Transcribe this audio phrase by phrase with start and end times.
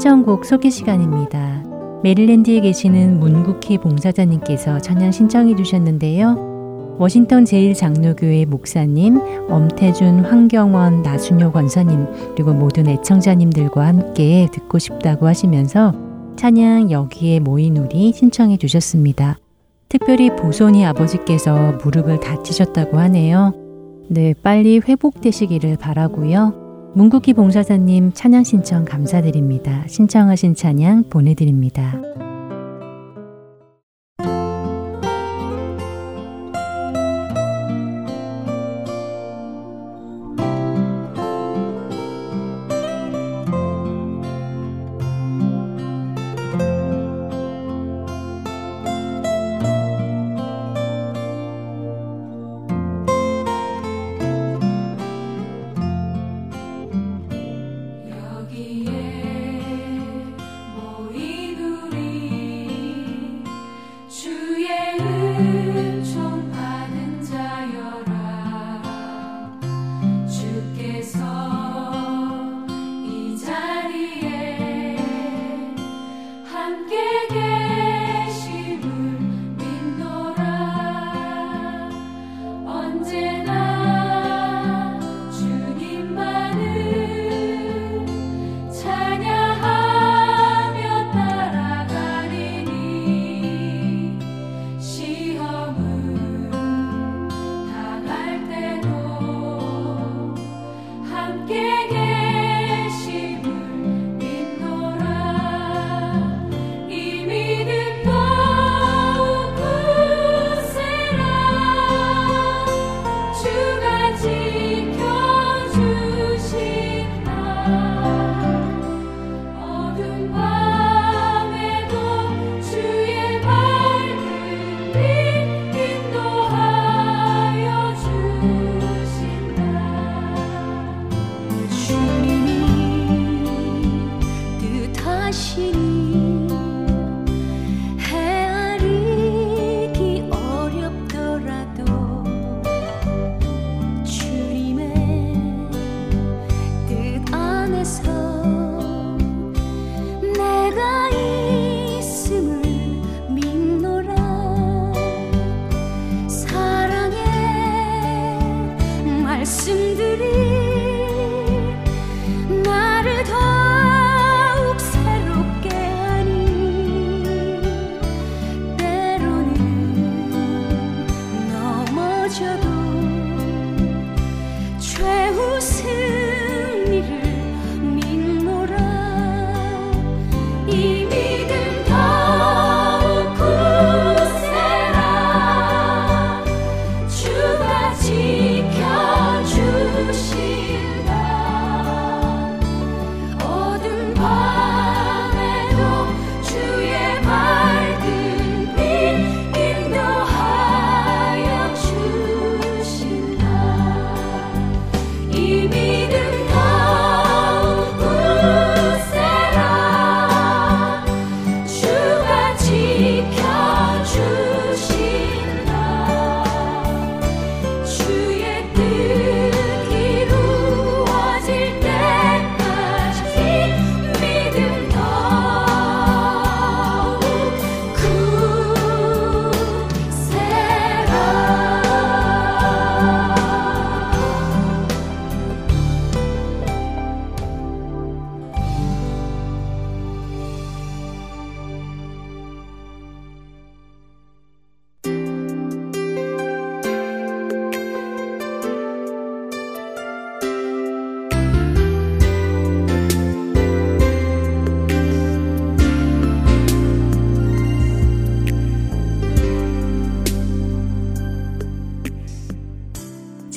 [0.00, 1.62] 신청곡 소개 시간입니다.
[2.02, 6.96] 메릴랜드에 계시는 문국희 봉사자님께서 찬양 신청해 주셨는데요.
[6.98, 9.20] 워싱턴 제일장로교회 목사님,
[9.50, 15.92] 엄태준, 황경원, 나순효 권사님, 그리고 모든 애청자님들과 함께 듣고 싶다고 하시면서
[16.36, 19.36] 찬양 여기에 모인 우리 신청해 주셨습니다.
[19.90, 23.52] 특별히 보손이 아버지께서 무릎을 다치셨다고 하네요.
[24.08, 26.69] 네, 빨리 회복되시기를 바라고요.
[26.94, 29.84] 문국희 봉사자님 찬양 신청 감사드립니다.
[29.86, 31.94] 신청하신 찬양 보내드립니다.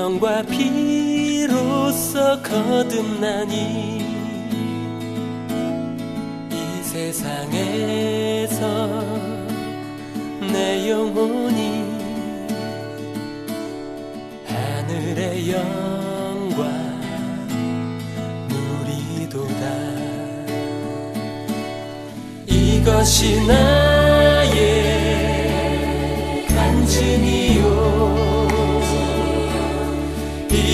[0.00, 3.98] 성령과 피로써 거듭나니
[6.50, 8.64] 이 세상에서
[10.50, 11.84] 내 영혼이
[14.46, 17.00] 하늘의 영광
[18.48, 19.62] 누리도다.
[22.46, 23.99] 이것이 나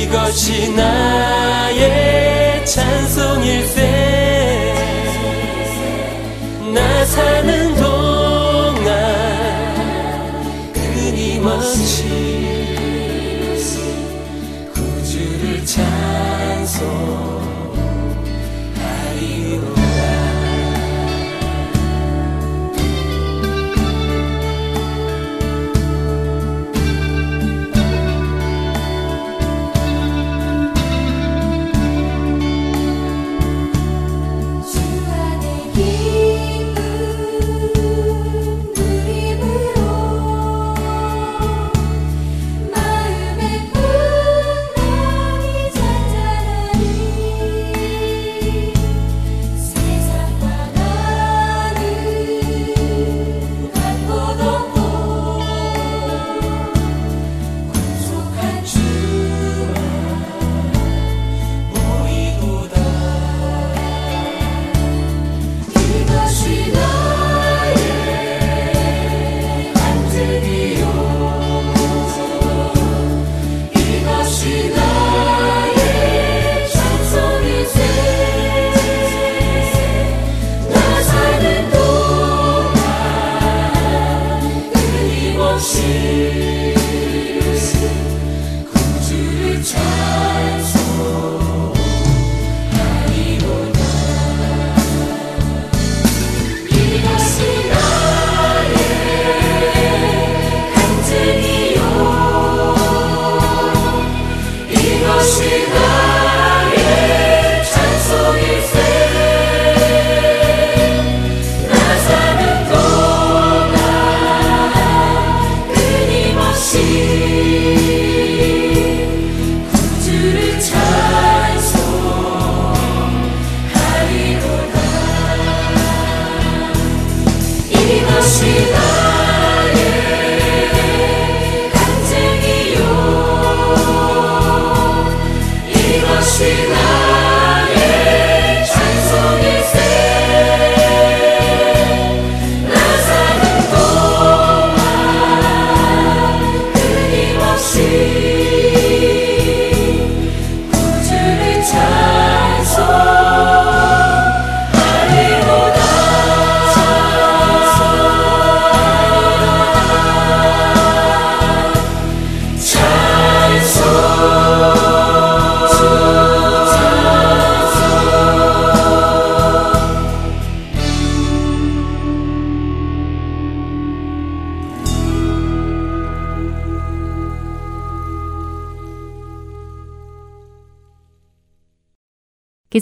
[0.06, 3.82] 이것이 나의 찬송일세.
[6.72, 7.95] 나 사는 동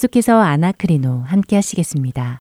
[0.05, 2.39] 계속해서 아나크리노 함께 하시겠습니다.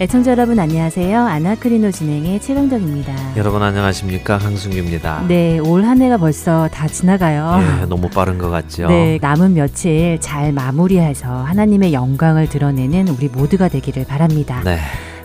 [0.00, 1.18] 애청자 여러분 안녕하세요.
[1.26, 3.36] 아나크리노 진행의 최강덕입니다.
[3.36, 5.24] 여러분 안녕하십니까 황승규입니다.
[5.26, 7.80] 네, 올 한 해가 벌써 다 지나가요.
[7.82, 8.86] 예, 너무 빠른 것 같죠.
[8.86, 14.62] 네, 남은 며칠 잘 마무리해서 하나님의 영광을 드러내는 우리 모두가 되기를 바랍니다.
[14.64, 14.78] 네,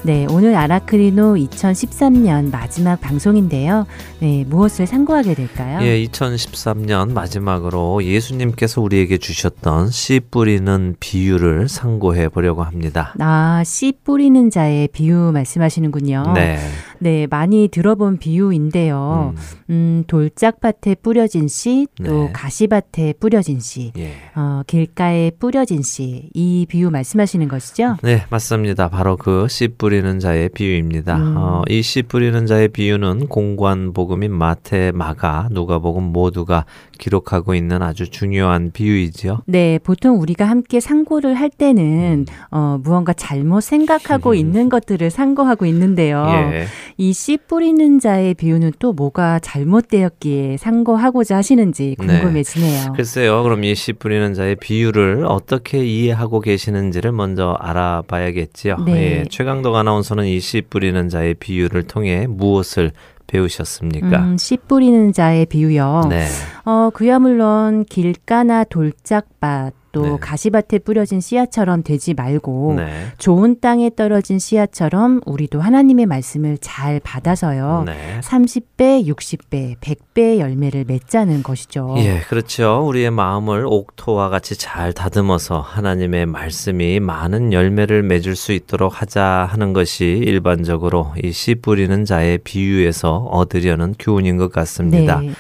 [0.06, 3.88] 네, 오늘 아라크리노 2013년 마지막 방송인데요.
[4.20, 5.80] 네, 무엇을 상고하게 될까요?
[5.82, 13.14] 예, 2013년 마지막으로 예수님께서 우리에게 주셨던 씨 뿌리는 비유를 상고해 보려고 합니다.
[13.20, 16.34] 아, 씨 뿌리는 자의 비유 말씀하시는군요.
[16.36, 16.60] 네,
[17.04, 19.34] 네, 많이 들어본 비유인데요.
[19.36, 22.30] 음, 음, 돌짝밭에 뿌려진 씨, 또 네.
[22.34, 24.14] 가시밭에 뿌려진 씨, 예.
[24.36, 27.98] 어, 길가에 뿌려진 씨, 이 비유 말씀하시는 것이죠?
[28.04, 28.88] 네, 맞습니다.
[28.90, 31.18] 바로 그 씨 뿌리는 자의 비유입니다.
[31.18, 31.34] 음.
[31.38, 36.66] 어, 이 씨 뿌리는 자의 비유는 공관 복음인 마태, 마가, 누가복음 모두가
[36.98, 39.42] 기록하고 있는 아주 중요한 비유이지요.
[39.46, 46.26] 네, 보통 우리가 함께 상고를 할 때는 어, 무언가 잘못 생각하고 있는 것들을 상고하고 있는데요.
[46.54, 46.66] 예.
[46.98, 52.06] 이씨 뿌리는 자의 비유는 또 뭐가 잘못되었기에 상고하고자 하시는지 네.
[52.06, 52.94] 궁금해지네요.
[52.94, 53.44] 글쎄요.
[53.44, 58.78] 그럼 이 씨 뿌리는 자의 비유를 어떻게 이해하고 계시는지를 먼저 알아봐야겠지요.
[58.86, 59.20] 네.
[59.20, 62.92] 예, 최강덕 아나운서는 이 씨 뿌리는 자의 비유를 통해 무엇을
[63.28, 64.20] 배우셨습니까?
[64.20, 66.08] 음, 씨 뿌리는 자의 비유요.
[66.10, 66.28] 네.
[66.66, 70.18] 어, 그야 물론 길가나 돌짝밭 또 네.
[70.20, 73.08] 가시밭에 뿌려진 씨앗처럼 되지 말고 네.
[73.20, 77.84] 좋은 땅에 떨어진 씨앗처럼 우리도 하나님의 말씀을 잘 받아서요.
[77.86, 78.20] 네.
[78.22, 81.94] 30배, 60배, 100배의 열매를 맺자는 것이죠.
[82.00, 82.84] 예, 그렇죠.
[82.88, 89.74] 우리의 마음을 옥토와 같이 잘 다듬어서 하나님의 말씀이 많은 열매를 맺을 수 있도록 하자 하는
[89.74, 95.20] 것이 일반적으로 이 씨 뿌리는 자의 비유에서 얻으려는 교훈인 것 같습니다.
[95.20, 95.32] 네.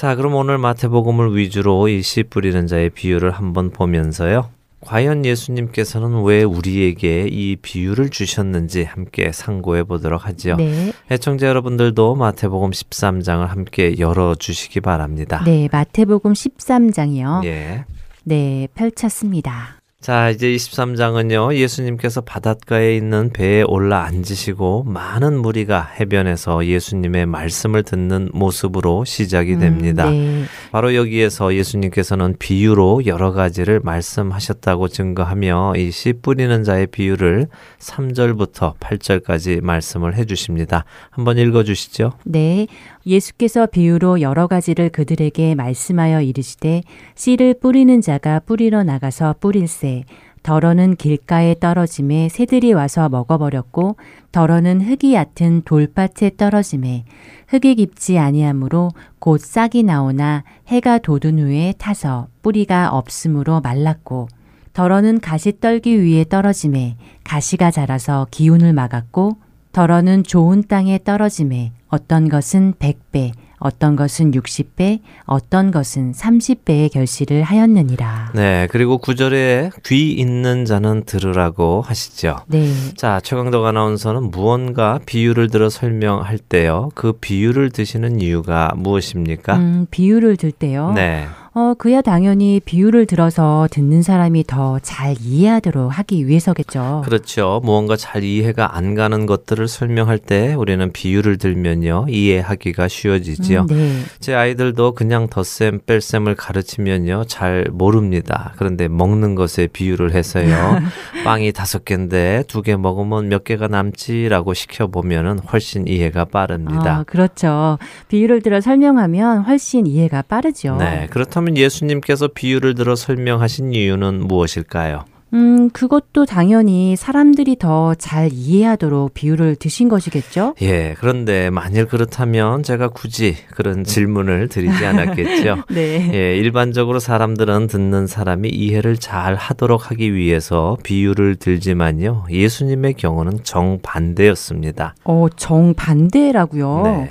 [0.00, 4.48] 자, 그럼 오늘 마태복음을 위주로 이 씨 뿌리는 자의 비유를 한번 보면서요.
[4.80, 10.56] 과연 예수님께서는 왜 우리에게 이 비유를 주셨는지 함께 상고해 보도록 하죠.
[10.56, 10.94] 네.
[11.10, 15.42] 애청자 여러분들도 마태복음 13장을 함께 열어 주시기 바랍니다.
[15.44, 17.44] 네, 마태복음 13장이요.
[17.44, 17.84] 예.
[18.24, 19.79] 네, 펼쳤습니다.
[20.00, 28.30] 자, 이제 23장은요, 예수님께서 바닷가에 있는 배에 올라 앉으시고 많은 무리가 해변에서 예수님의 말씀을 듣는
[28.32, 30.08] 모습으로 시작이 됩니다.
[30.08, 30.44] 음, 네.
[30.72, 39.60] 바로 여기에서 예수님께서는 비유로 여러 가지를 말씀하셨다고 증거하며 이 씨 뿌리는 자의 비유를 3절부터 8절까지
[39.60, 40.86] 말씀을 해주십니다.
[41.10, 42.12] 한번 읽어주시죠.
[42.24, 42.66] 네.
[43.06, 46.82] 예수께서 비유로 여러 가지를 그들에게 말씀하여 이르시되
[47.14, 50.04] 씨를 뿌리는 자가 뿌리러 나가서 뿌릴새
[50.42, 53.96] 덜어는 길가에 떨어짐에 새들이 와서 먹어버렸고
[54.32, 57.04] 덜어는 흙이 얕은 돌밭에 떨어짐에
[57.48, 64.28] 흙이 깊지 아니하므로 곧 싹이 나오나 해가 돋은 후에 타서 뿌리가 없으므로 말랐고
[64.72, 69.36] 덜어는 가시 떨기 위에 떨어짐에 가시가 자라서 기운을 막았고
[69.72, 78.32] 덜어는 좋은 땅에 떨어짐에 어떤 것은 100배, 어떤 것은 60배, 어떤 것은 30배의 결실을 하였느니라.
[78.34, 82.38] 네, 그리고 9절에 귀 있는 자는 들으라고 하시죠.
[82.48, 82.72] 네.
[82.96, 86.88] 자, 최강덕 아나운서는 무언가 비유를 들어 설명할 때요.
[86.94, 89.56] 그 비유를 드시는 이유가 무엇입니까?
[89.56, 90.92] 음, 비유를 들 때요.
[90.94, 91.26] 네.
[91.52, 97.02] 어, 그야 당연히 비유를 들어서 듣는 사람이 더 잘 이해하도록 하기 위해서겠죠.
[97.04, 97.60] 그렇죠.
[97.64, 102.06] 무언가 잘 이해가 안 가는 것들을 설명할 때 우리는 비유를 들면요.
[102.08, 103.62] 이해하기가 쉬워지지요.
[103.62, 103.98] 음, 네.
[104.20, 107.24] 제 아이들도 그냥 덧셈 뺄셈을 가르치면요.
[107.26, 108.52] 잘 모릅니다.
[108.56, 110.78] 그런데 먹는 것에 비유를 해서요.
[111.24, 116.98] 빵이 다섯 개인데 두 개 먹으면 몇 개가 남지라고 시켜보면은 훨씬 이해가 빠릅니다.
[116.98, 117.78] 아, 그렇죠.
[118.08, 120.76] 비유를 들어 설명하면 훨씬 이해가 빠르죠.
[120.76, 121.06] 네.
[121.10, 125.04] 그렇다 면 예수님께서 비유를 들어 설명하신 이유는 무엇일까요?
[125.32, 130.54] 음, 그것도 당연히 사람들이 더 잘 이해하도록 비유를 드신 것이겠죠?
[130.62, 135.62] 예, 그런데 만일 그렇다면 제가 굳이 그런 질문을 드리지 않았겠죠.
[135.70, 136.10] 네.
[136.12, 142.24] 예, 일반적으로 사람들은 듣는 사람이 이해를 잘 하도록 하기 위해서 비유를 들지만요.
[142.28, 144.94] 예수님의 경우는 정반대였습니다.
[145.04, 146.82] 어, 정반대라고요.
[146.84, 147.10] 네.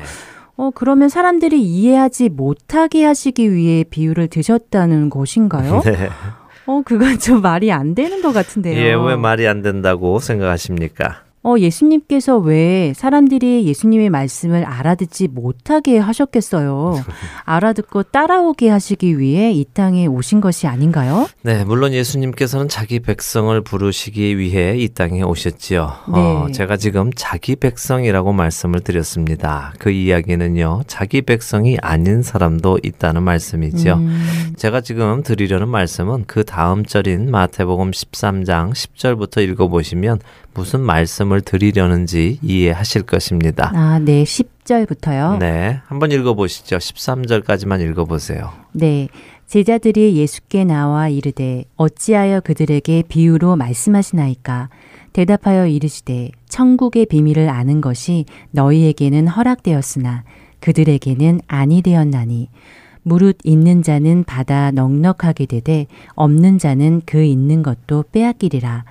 [0.60, 5.80] 어, 그러면 사람들이 이해하지 못하게 하시기 위해 비유를 드셨다는 것인가요?
[5.88, 6.10] 네.
[6.66, 8.76] 어, 그건 좀 말이 안 되는 것 같은데요.
[8.78, 11.24] 예, 왜 말이 안 된다고 생각하십니까?
[11.42, 17.02] 어, 예수님께서 왜 사람들이 예수님의 말씀을 알아듣지 못하게 하셨겠어요?
[17.46, 21.28] 알아듣고 따라오게 하시기 위해 이 땅에 오신 것이 아닌가요?
[21.44, 25.94] 네, 물론 예수님께서는 자기 백성을 부르시기 위해 이 땅에 오셨지요.
[26.08, 26.52] 어, 네.
[26.52, 29.74] 제가 지금 자기 백성이라고 말씀을 드렸습니다.
[29.80, 33.94] 그 이야기는요, 자기 백성이 아닌 사람도 있다는 말씀이죠.
[33.94, 40.20] 음, 제가 지금 드리려는 말씀은 그 다음 절인 마태복음 13장 10절부터 읽어보시면
[40.54, 43.72] 무슨 말씀을 드리려는지 이해하실 것입니다.
[43.74, 45.38] 아, 네, 10절부터요.
[45.40, 46.78] 네, 한번 읽어 보시죠.
[46.78, 48.52] 13절까지만 읽어 보세요.
[48.72, 49.08] 네.
[49.48, 54.70] 제자들이 예수께 나와 이르되 어찌하여 그들에게 비유로 말씀하시나이까
[55.12, 60.24] 대답하여 이르시되 천국의 비밀을 아는 것이 너희에게는 허락되었으나
[60.60, 62.50] 그들에게는 아니 되었나니
[63.02, 68.86] 무릇 있는 자는 받아 넉넉하게 되되 없는 자는 그 있는 것도 빼앗기리라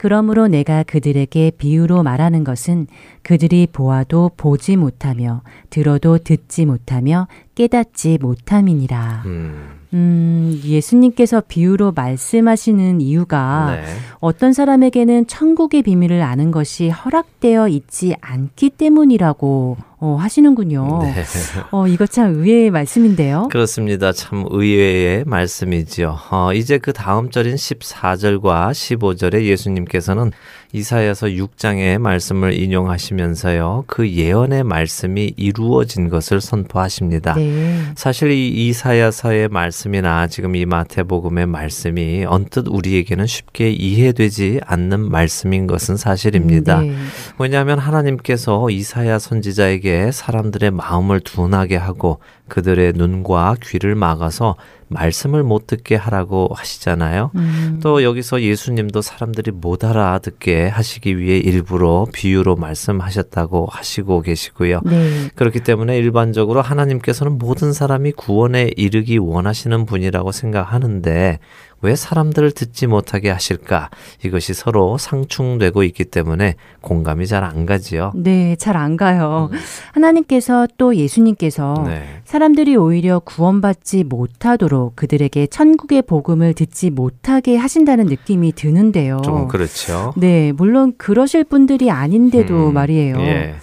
[0.00, 2.86] 그러므로 내가 그들에게 비유로 말하는 것은
[3.22, 9.24] 그들이 보아도 보지 못하며 들어도 듣지 못하며 깨닫지 못함이니라.
[9.26, 13.84] 음, 음, 예수님께서 비유로 말씀하시는 이유가 네.
[14.20, 21.00] 어떤 사람에게는 천국의 비밀을 아는 것이 허락되어 있지 않기 때문이라고 어, 하시는군요.
[21.02, 21.24] 네.
[21.72, 23.48] 어, 이거 참 의외의 말씀인데요.
[23.50, 24.12] 그렇습니다.
[24.12, 26.18] 참 의외의 말씀이지요.
[26.30, 30.32] 어, 이제 그 다음 절인 14절과 15절에 예수님께서는
[30.72, 33.84] 이사야서 6장의 말씀을 인용하시면서요.
[33.88, 37.34] 그 예언의 말씀이 이루어진 것을 선포하십니다.
[37.34, 37.80] 네.
[37.96, 45.96] 사실 이 이사야서의 말씀이나 지금 이 마태복음의 말씀이 언뜻 우리에게는 쉽게 이해되지 않는 말씀인 것은
[45.96, 46.80] 사실입니다.
[46.80, 46.94] 네.
[47.38, 52.20] 왜냐하면 하나님께서 이사야 선지자에게 사람들의 마음을 둔하게 하고
[52.50, 54.56] 그들의 눈과 귀를 막아서
[54.88, 57.30] 말씀을 못 듣게 하라고 하시잖아요.
[57.36, 64.80] 음, 또 여기서 예수님도 사람들이 못 알아듣게 하시기 위해 일부러 비유로 말씀하셨다고 하시고 계시고요.
[64.84, 65.28] 네.
[65.36, 71.38] 그렇기 때문에 일반적으로 하나님께서는 모든 사람이 구원에 이르기 원하시는 분이라고 생각하는데
[71.82, 73.90] 왜 사람들을 듣지 못하게 하실까?
[74.24, 78.12] 이것이 서로 상충되고 있기 때문에 공감이 잘 안 가지요.
[78.14, 79.50] 네, 잘 안 가요.
[79.92, 81.84] 하나님께서 또 예수님께서 음.
[81.84, 82.04] 네.
[82.24, 89.20] 사람들이 오히려 구원받지 못하도록 그들에게 천국의 복음을 듣지 못하게 하신다는 느낌이 드는데요.
[89.24, 90.12] 좀 그렇죠.
[90.16, 93.16] 네, 물론 그러실 분들이 아닌데도 음, 말이에요.
[93.20, 93.54] 예.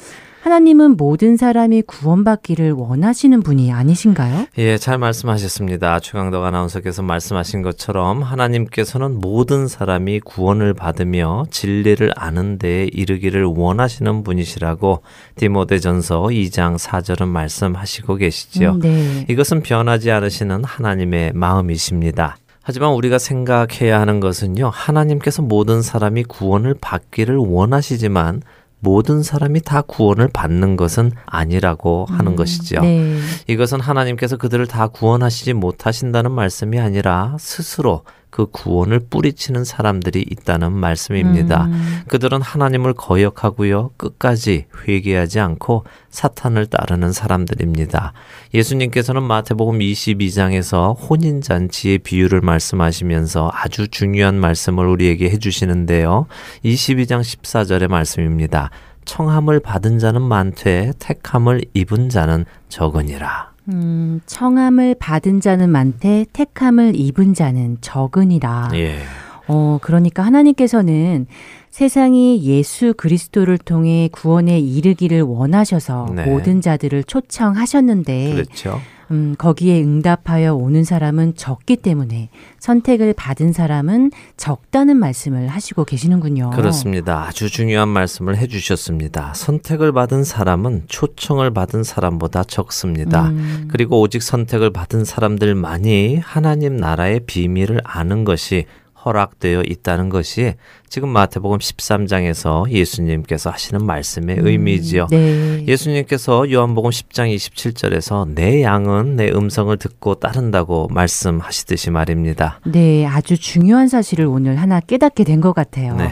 [0.42, 4.48] 하나님은 모든 사람이 구원받기를 원하시는 분이 아니신가요?
[4.58, 6.00] 예, 잘 말씀하셨습니다.
[6.00, 15.02] 최강덕 아나운서께서 말씀하신 것처럼 하나님께서는 모든 사람이 구원을 받으며 진리를 아는 데에 이르기를 원하시는 분이시라고
[15.36, 18.72] 디모데전서 2장 4절은 말씀하시고 계시지요.
[18.74, 19.26] 음, 네.
[19.30, 22.38] 이것은 변하지 않으시는 하나님의 마음이십니다.
[22.62, 28.42] 하지만 우리가 생각해야 하는 것은요, 하나님께서 모든 사람이 구원을 받기를 원하시지만
[28.80, 32.82] 모든 사람이 다 구원을 받는 것은 아니라고 하는 것이죠.
[32.82, 33.18] 네.
[33.48, 41.66] 이것은 하나님께서 그들을 다 구원하시지 못하신다는 말씀이 아니라 스스로 그 구원을 뿌리치는 사람들이 있다는 말씀입니다.
[41.66, 43.92] 음, 그들은 하나님을 거역하고요.
[43.98, 48.14] 끝까지 회개하지 않고 사탄을 따르는 사람들입니다.
[48.54, 56.28] 예수님께서는 마태복음 22장에서 혼인 잔치의 비유를 말씀하시면서 아주 중요한 말씀을 우리에게 해 주시는데요.
[56.64, 58.70] 22장 14절의 말씀입니다.
[59.06, 63.57] 청함을 받은 자는 많되 택함을 입은 자는 적으니라.
[63.70, 68.70] 음, 청함을 받은 자는 많되 택함을 입은 자는 적으니라.
[68.74, 69.00] 예.
[69.48, 71.28] 어, 그러니까 하나님께서는
[71.70, 76.26] 세상이 예수 그리스도를 통해 구원에 이르기를 원하셔서 네.
[76.26, 78.82] 모든 자들을 초청하셨는데 그렇죠.
[79.12, 86.52] 음, 거기에 응답하여 오는 사람은 적기 때문에 선택을 받은 사람은 적다는 말씀을 하시고 계시는군요.
[86.52, 87.24] 그렇습니다.
[87.24, 89.34] 아주 중요한 말씀을 해주셨습니다.
[89.34, 93.30] 선택을 받은 사람은 초청을 받은 사람보다 적습니다.
[93.30, 98.66] 음, 그리고 오직 선택을 받은 사람들만이 하나님 나라의 비밀을 아는 것이
[99.06, 100.56] 허락되어 있다는 것이
[100.90, 105.08] 지금 마태복음 13장에서 예수님께서 하시는 말씀의 의미지요.
[105.12, 105.66] 네.
[105.68, 112.60] 예수님께서 요한복음 10장 27절에서 내 양은 내 음성을 듣고 따른다고 말씀하시듯이 말입니다.
[112.66, 115.96] 네, 아주 중요한 사실을 오늘 하나 깨닫게 된 것 같아요.
[115.96, 116.10] 네.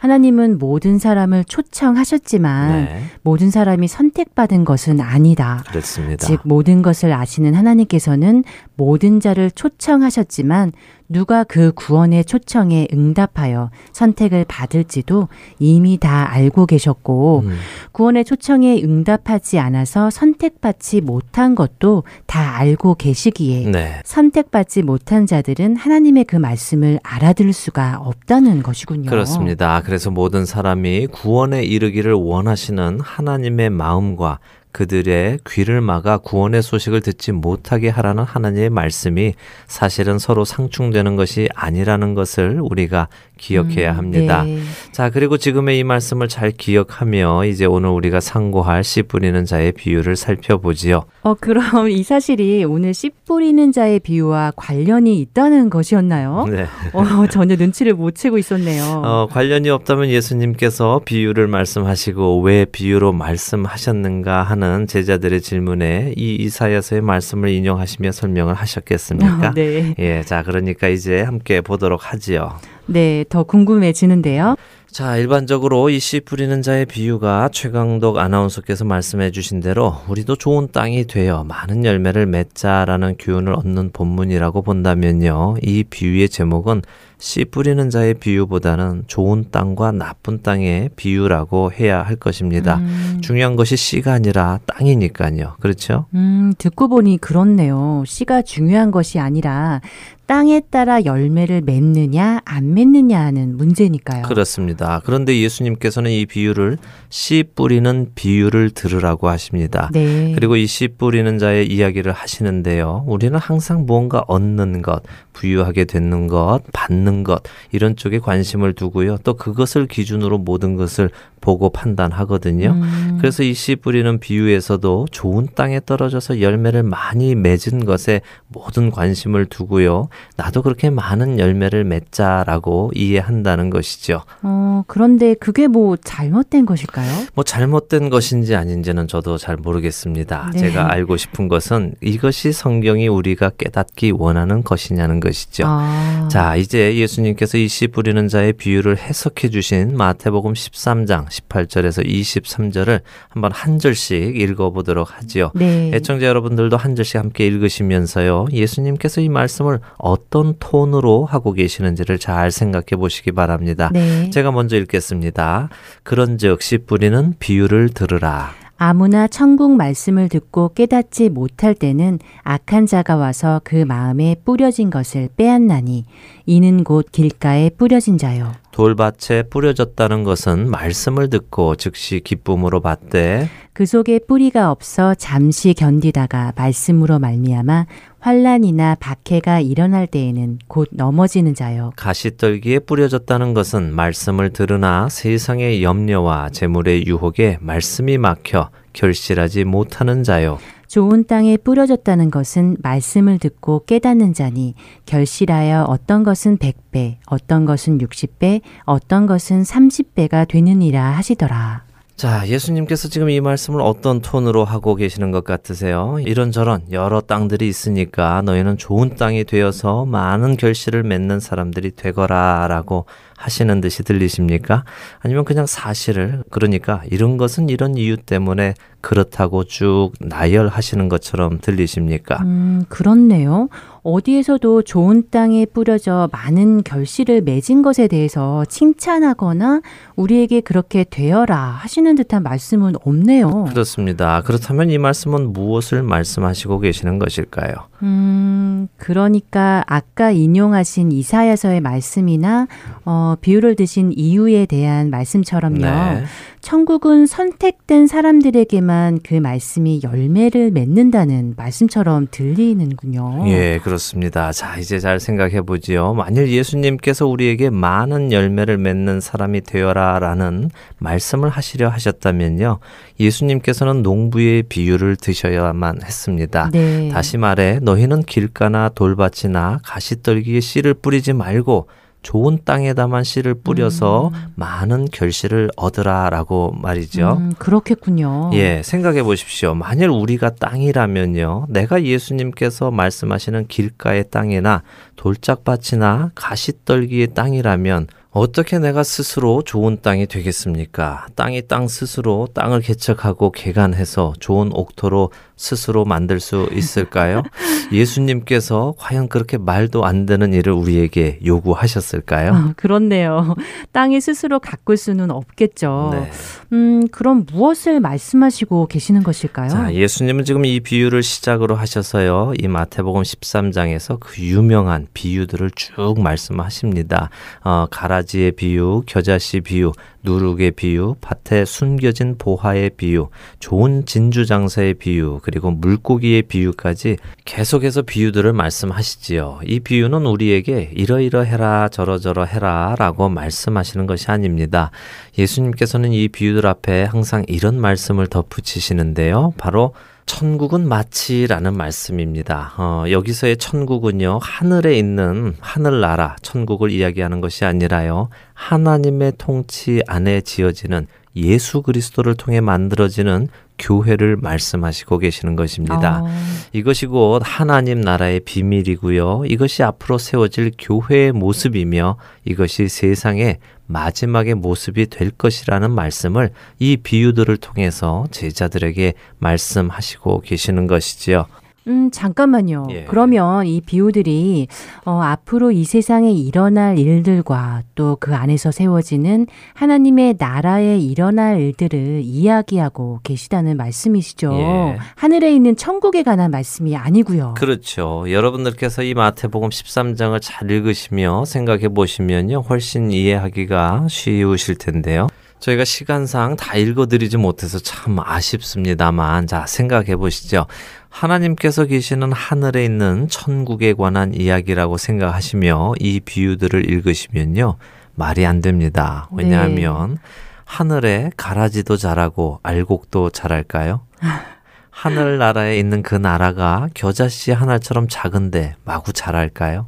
[0.00, 3.02] 하나님은 모든 사람을 초청하셨지만 네.
[3.22, 5.64] 모든 사람이 선택받은 것은 아니다.
[5.68, 6.26] 그렇습니다.
[6.26, 8.44] 즉 모든 것을 아시는 하나님께서는
[8.76, 10.72] 모든 자를 초청하셨지만
[11.08, 17.58] 누가 그 구원의 초청에 응답하여 선 택을 받을지도 이미 다 알고 계셨고 음,
[17.92, 24.00] 구원의 초청에 응답하지 않아서 선택받지 못한 것도 다 알고 계시기에 네.
[24.04, 29.10] 선택받지 못한 자들은 하나님의 그 말씀을 알아들을 수가 없다는 것이군요.
[29.10, 29.82] 그렇습니다.
[29.84, 34.38] 그래서 모든 사람이 구원에 이르기를 원하시는 하나님의 마음과
[34.72, 39.34] 그들의 귀를 막아 구원의 소식을 듣지 못하게 하라는 하나님의 말씀이
[39.66, 43.08] 사실은 서로 상충되는 것이 아니라는 것을 우리가
[43.40, 44.44] 기억해야 음, 합니다.
[44.44, 44.60] 네.
[44.92, 50.14] 자, 그리고 지금의 이 말씀을 잘 기억하며 이제 오늘 우리가 상고할 씨 뿌리는 자의 비유를
[50.14, 51.04] 살펴보지요.
[51.22, 56.46] 어, 그럼 이 사실이 오늘 씨 뿌리는 자의 비유와 관련이 있다는 것이었나요?
[56.50, 56.66] 네.
[56.92, 59.02] 어, 전혀 눈치를 못 채고 있었네요.
[59.04, 67.48] 어, 관련이 없다면 예수님께서 비유를 말씀하시고 왜 비유로 말씀하셨는가 하는 제자들의 질문에 이 이사야서의 말씀을
[67.48, 69.48] 인용하시며 설명을 하셨겠습니까?
[69.48, 69.94] 어, 네.
[69.98, 72.58] 예, 자, 그러니까 이제 함께 보도록 하지요.
[72.90, 74.56] 네, 더 궁금해지는데요.
[74.90, 81.06] 자, 일반적으로 이 씨 뿌리는 자의 비유가 최강덕 아나운서께서 말씀해 주신 대로 우리도 좋은 땅이
[81.06, 85.58] 되어 많은 열매를 맺자라는 교훈을 얻는 본문이라고 본다면요.
[85.62, 86.82] 이 비유의 제목은
[87.20, 92.78] 씨 뿌리는 자의 비유보다는 좋은 땅과 나쁜 땅의 비유라고 해야 할 것입니다.
[92.78, 93.18] 음.
[93.22, 95.56] 중요한 것이 씨가 아니라 땅이니까요.
[95.60, 96.06] 그렇죠?
[96.14, 98.02] 음, 듣고 보니 그렇네요.
[98.06, 99.82] 씨가 중요한 것이 아니라
[100.26, 104.22] 땅에 따라 열매를 맺느냐 안 맺느냐 하는 문제니까요.
[104.22, 105.02] 그렇습니다.
[105.04, 106.78] 그런데 예수님께서는 이 비유를
[107.08, 109.90] 씨 뿌리는 비유를 들으라고 하십니다.
[109.92, 110.32] 네.
[110.36, 113.04] 그리고 이 씨 뿌리는 자의 이야기를 하시는데요.
[113.08, 115.02] 우리는 항상 무언가 얻는 것,
[115.32, 119.18] 부유하게 되는 것, 받는 것 이런 쪽에 관심을 두고요.
[119.24, 122.70] 또 그것을 기준으로 모든 것을 보고 판단하거든요.
[122.72, 129.46] 음, 그래서 이 씨 뿌리는 비유에서도 좋은 땅에 떨어져서 열매를 많이 맺은 것에 모든 관심을
[129.46, 130.08] 두고요.
[130.36, 134.22] 나도 그렇게 많은 열매를 맺자라고 이해한다는 것이죠.
[134.42, 137.26] 어, 그런데 그게 뭐 잘못된 것일까요?
[137.34, 140.50] 뭐 잘못된 것인지 아닌지는 저도 잘 모르겠습니다.
[140.54, 140.58] 네.
[140.58, 145.64] 제가 알고 싶은 것은 이것이 성경이 우리가 깨닫기 원하는 것이냐는 것이죠.
[145.66, 153.00] 아, 자, 이제 예수님께서 이 씨 뿌리는 자의 비유를 해석해 주신 마태복음 13장 18절에서 23절을
[153.28, 155.52] 한번 한 절씩 읽어 보도록 하지요.
[155.54, 155.90] 네.
[155.94, 158.46] 애청자 여러분들도 한 절씩 함께 읽으시면서요.
[158.52, 163.88] 예수님께서 이 말씀을 어떤 톤으로 하고 계시는지를 잘 생각해 보시기 바랍니다.
[163.92, 164.28] 네.
[164.30, 165.68] 제가 먼저 읽겠습니다.
[166.02, 168.59] 그런즉 씨 뿌리는 비유를 들으라.
[168.82, 176.06] 아무나 천국 말씀을 듣고 깨닫지 못할 때는 악한 자가 와서 그 마음에 뿌려진 것을 빼앗나니
[176.46, 178.52] 이는 곧 길가에 뿌려진 자요.
[178.70, 187.18] 돌밭에 뿌려졌다는 것은 말씀을 듣고 즉시 기쁨으로 받되 그 속에 뿌리가 없어 잠시 견디다가 말씀으로
[187.18, 187.84] 말미암아
[188.20, 191.92] 환란이나 박해가 일어날 때에는 곧 넘어지는 자요.
[191.96, 200.58] 가시떨기에 뿌려졌다는 것은 말씀을 들으나 세상의 염려와 재물의 유혹에 말씀이 막혀 결실하지 못하는 자요.
[200.86, 204.74] 좋은 땅에 뿌려졌다는 것은 말씀을 듣고 깨닫는 자니
[205.06, 211.84] 결실하여 어떤 것은 100배, 어떤 것은 60배, 어떤 것은 30배가 되느니라 하시더라.
[212.20, 216.18] 자, 예수님께서 지금 이 말씀을 어떤 톤으로 하고 계시는 것 같으세요?
[216.20, 223.06] 이런저런 여러 땅들이 있으니까 너희는 좋은 땅이 되어서 많은 결실을 맺는 사람들이 되거라 라고
[223.38, 224.84] 하시는 듯이 들리십니까?
[225.20, 232.38] 아니면 그냥 사실을, 그러니까 이런 것은 이런 이유 때문에 그렇다고 쭉 나열하시는 것처럼 들리십니까?
[232.42, 233.68] 음, 그렇네요.
[234.02, 239.82] 어디에서도 좋은 땅에 뿌려져 많은 결실을 맺은 것에 대해서 칭찬하거나
[240.16, 243.64] 우리에게 그렇게 되어라 하시는 듯한 말씀은 없네요.
[243.64, 244.42] 그렇습니다.
[244.42, 247.89] 그렇다면 이 말씀은 무엇을 말씀하시고 계시는 것일까요?
[248.02, 252.66] 음, 그러니까 아까 인용하신 이사야서의 말씀이나
[253.04, 255.78] 어, 비유를 드신 이유에 대한 말씀처럼요.
[255.78, 256.24] 네.
[256.60, 263.44] 천국은 선택된 사람들에게만 그 말씀이 열매를 맺는다는 말씀처럼 들리는군요.
[263.46, 264.52] 예, 그렇습니다.
[264.52, 266.12] 자, 이제 잘 생각해 보지요.
[266.12, 272.78] 만일 예수님께서 우리에게 많은 열매를 맺는 사람이 되어라 라는 말씀을 하시려 하셨다면요.
[273.18, 276.70] 예수님께서는 농부의 비유를 드셔야만 했습니다.
[276.72, 277.08] 네.
[277.08, 281.88] 다시 말해, 너희는 길가나 돌밭이나 가시떨기에 씨를 뿌리지 말고
[282.22, 287.38] 좋은 땅에다만 씨를 뿌려서 많은 결실을 얻으라라고 말이죠.
[287.40, 288.50] 음, 그렇겠군요.
[288.52, 289.74] 예, 생각해 보십시오.
[289.74, 291.66] 만일 우리가 땅이라면요.
[291.70, 294.82] 내가 예수님께서 말씀하시는 길가의 땅이나
[295.16, 301.26] 돌짝밭이나 가시떨기의 땅이라면 어떻게 내가 스스로 좋은 땅이 되겠습니까?
[301.34, 307.42] 땅이 땅 스스로 땅을 개척하고 개간해서 좋은 옥토로 스스로 만들 수 있을까요?
[307.92, 312.54] 예수님께서 과연 그렇게 말도 안 되는 일을 우리에게 요구하셨을까요?
[312.54, 313.54] 아, 그렇네요.
[313.92, 316.10] 땅이 스스로 가꿀 수는 없겠죠.
[316.12, 316.30] 네.
[316.72, 319.68] 음, 그럼 무엇을 말씀하시고 계시는 것일까요?
[319.68, 322.54] 자, 예수님은 지금 이 비유를 시작으로 하셔서요.
[322.58, 327.28] 이 마태복음 13장에서 그 유명한 비유들을 쭉 말씀하십니다.
[327.62, 329.92] 어, 가라지의 비유, 겨자씨 비유,
[330.22, 338.52] 누룩의 비유, 밭에 숨겨진 보화의 비유, 좋은 진주 장사의 비유, 그리고 물고기의 비유까지 계속해서 비유들을
[338.52, 339.60] 말씀하시지요.
[339.64, 344.92] 이 비유는 우리에게 이러이러해라 저러저러 해라라고 말씀하시는 것이 아닙니다.
[345.36, 349.54] 예수님께서는 이 비유들 앞에 항상 이런 말씀을 덧붙이시는데요.
[349.56, 349.92] 바로
[350.26, 352.74] 천국은 마치라는 말씀입니다.
[352.78, 361.82] 어, 여기서의 천국은요, 하늘에 있는 하늘나라, 천국을 이야기하는 것이 아니라요, 하나님의 통치 안에 지어지는 예수
[361.82, 363.48] 그리스도를 통해 만들어지는
[363.80, 366.22] 교회를 말씀하시고 계시는 것입니다.
[366.22, 366.28] 어,
[366.72, 369.44] 이것이 곧 하나님 나라의 비밀이고요.
[369.46, 378.26] 이것이 앞으로 세워질 교회의 모습이며 이것이 세상의 마지막의 모습이 될 것이라는 말씀을 이 비유들을 통해서
[378.30, 381.46] 제자들에게 말씀하시고 계시는 것이지요.
[381.90, 382.86] 음, 잠깐만요.
[382.90, 383.04] 예.
[383.08, 384.68] 그러면 이 비유들이
[385.04, 393.20] 어, 앞으로 이 세상에 일어날 일들과 또 그 안에서 세워지는 하나님의 나라에 일어날 일들을 이야기하고
[393.22, 394.52] 계시다는 말씀이시죠.
[394.52, 394.98] 예.
[395.16, 397.54] 하늘에 있는 천국에 관한 말씀이 아니고요.
[397.56, 398.24] 그렇죠.
[398.30, 402.60] 여러분들께서 이 마태복음 13장을 잘 읽으시며 생각해 보시면요.
[402.68, 405.26] 훨씬 이해하기가 쉬우실 텐데요.
[405.60, 410.66] 저희가 시간상 다 읽어드리지 못해서 참 아쉽습니다만, 자, 생각해 보시죠.
[411.10, 417.76] 하나님께서 계시는 하늘에 있는 천국에 관한 이야기라고 생각하시며 이 비유들을 읽으시면요.
[418.14, 419.28] 말이 안 됩니다.
[419.32, 420.18] 왜냐하면
[420.64, 424.02] 하늘에 가라지도 자라고 알곡도 자랄까요?
[425.00, 429.86] 하늘나라에 있는 그 나라가 겨자씨 하나처럼 작은데 마구 자랄까요?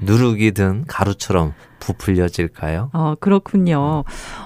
[0.00, 2.88] 누룩이 든 가루처럼 부풀려질까요?
[2.94, 4.04] 어, 그렇군요.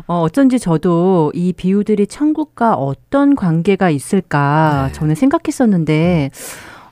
[0.09, 4.93] 어, 어쩐지 저도 이 비유들이 천국과 어떤 관계가 있을까 네.
[4.95, 6.31] 저는 생각했었는데,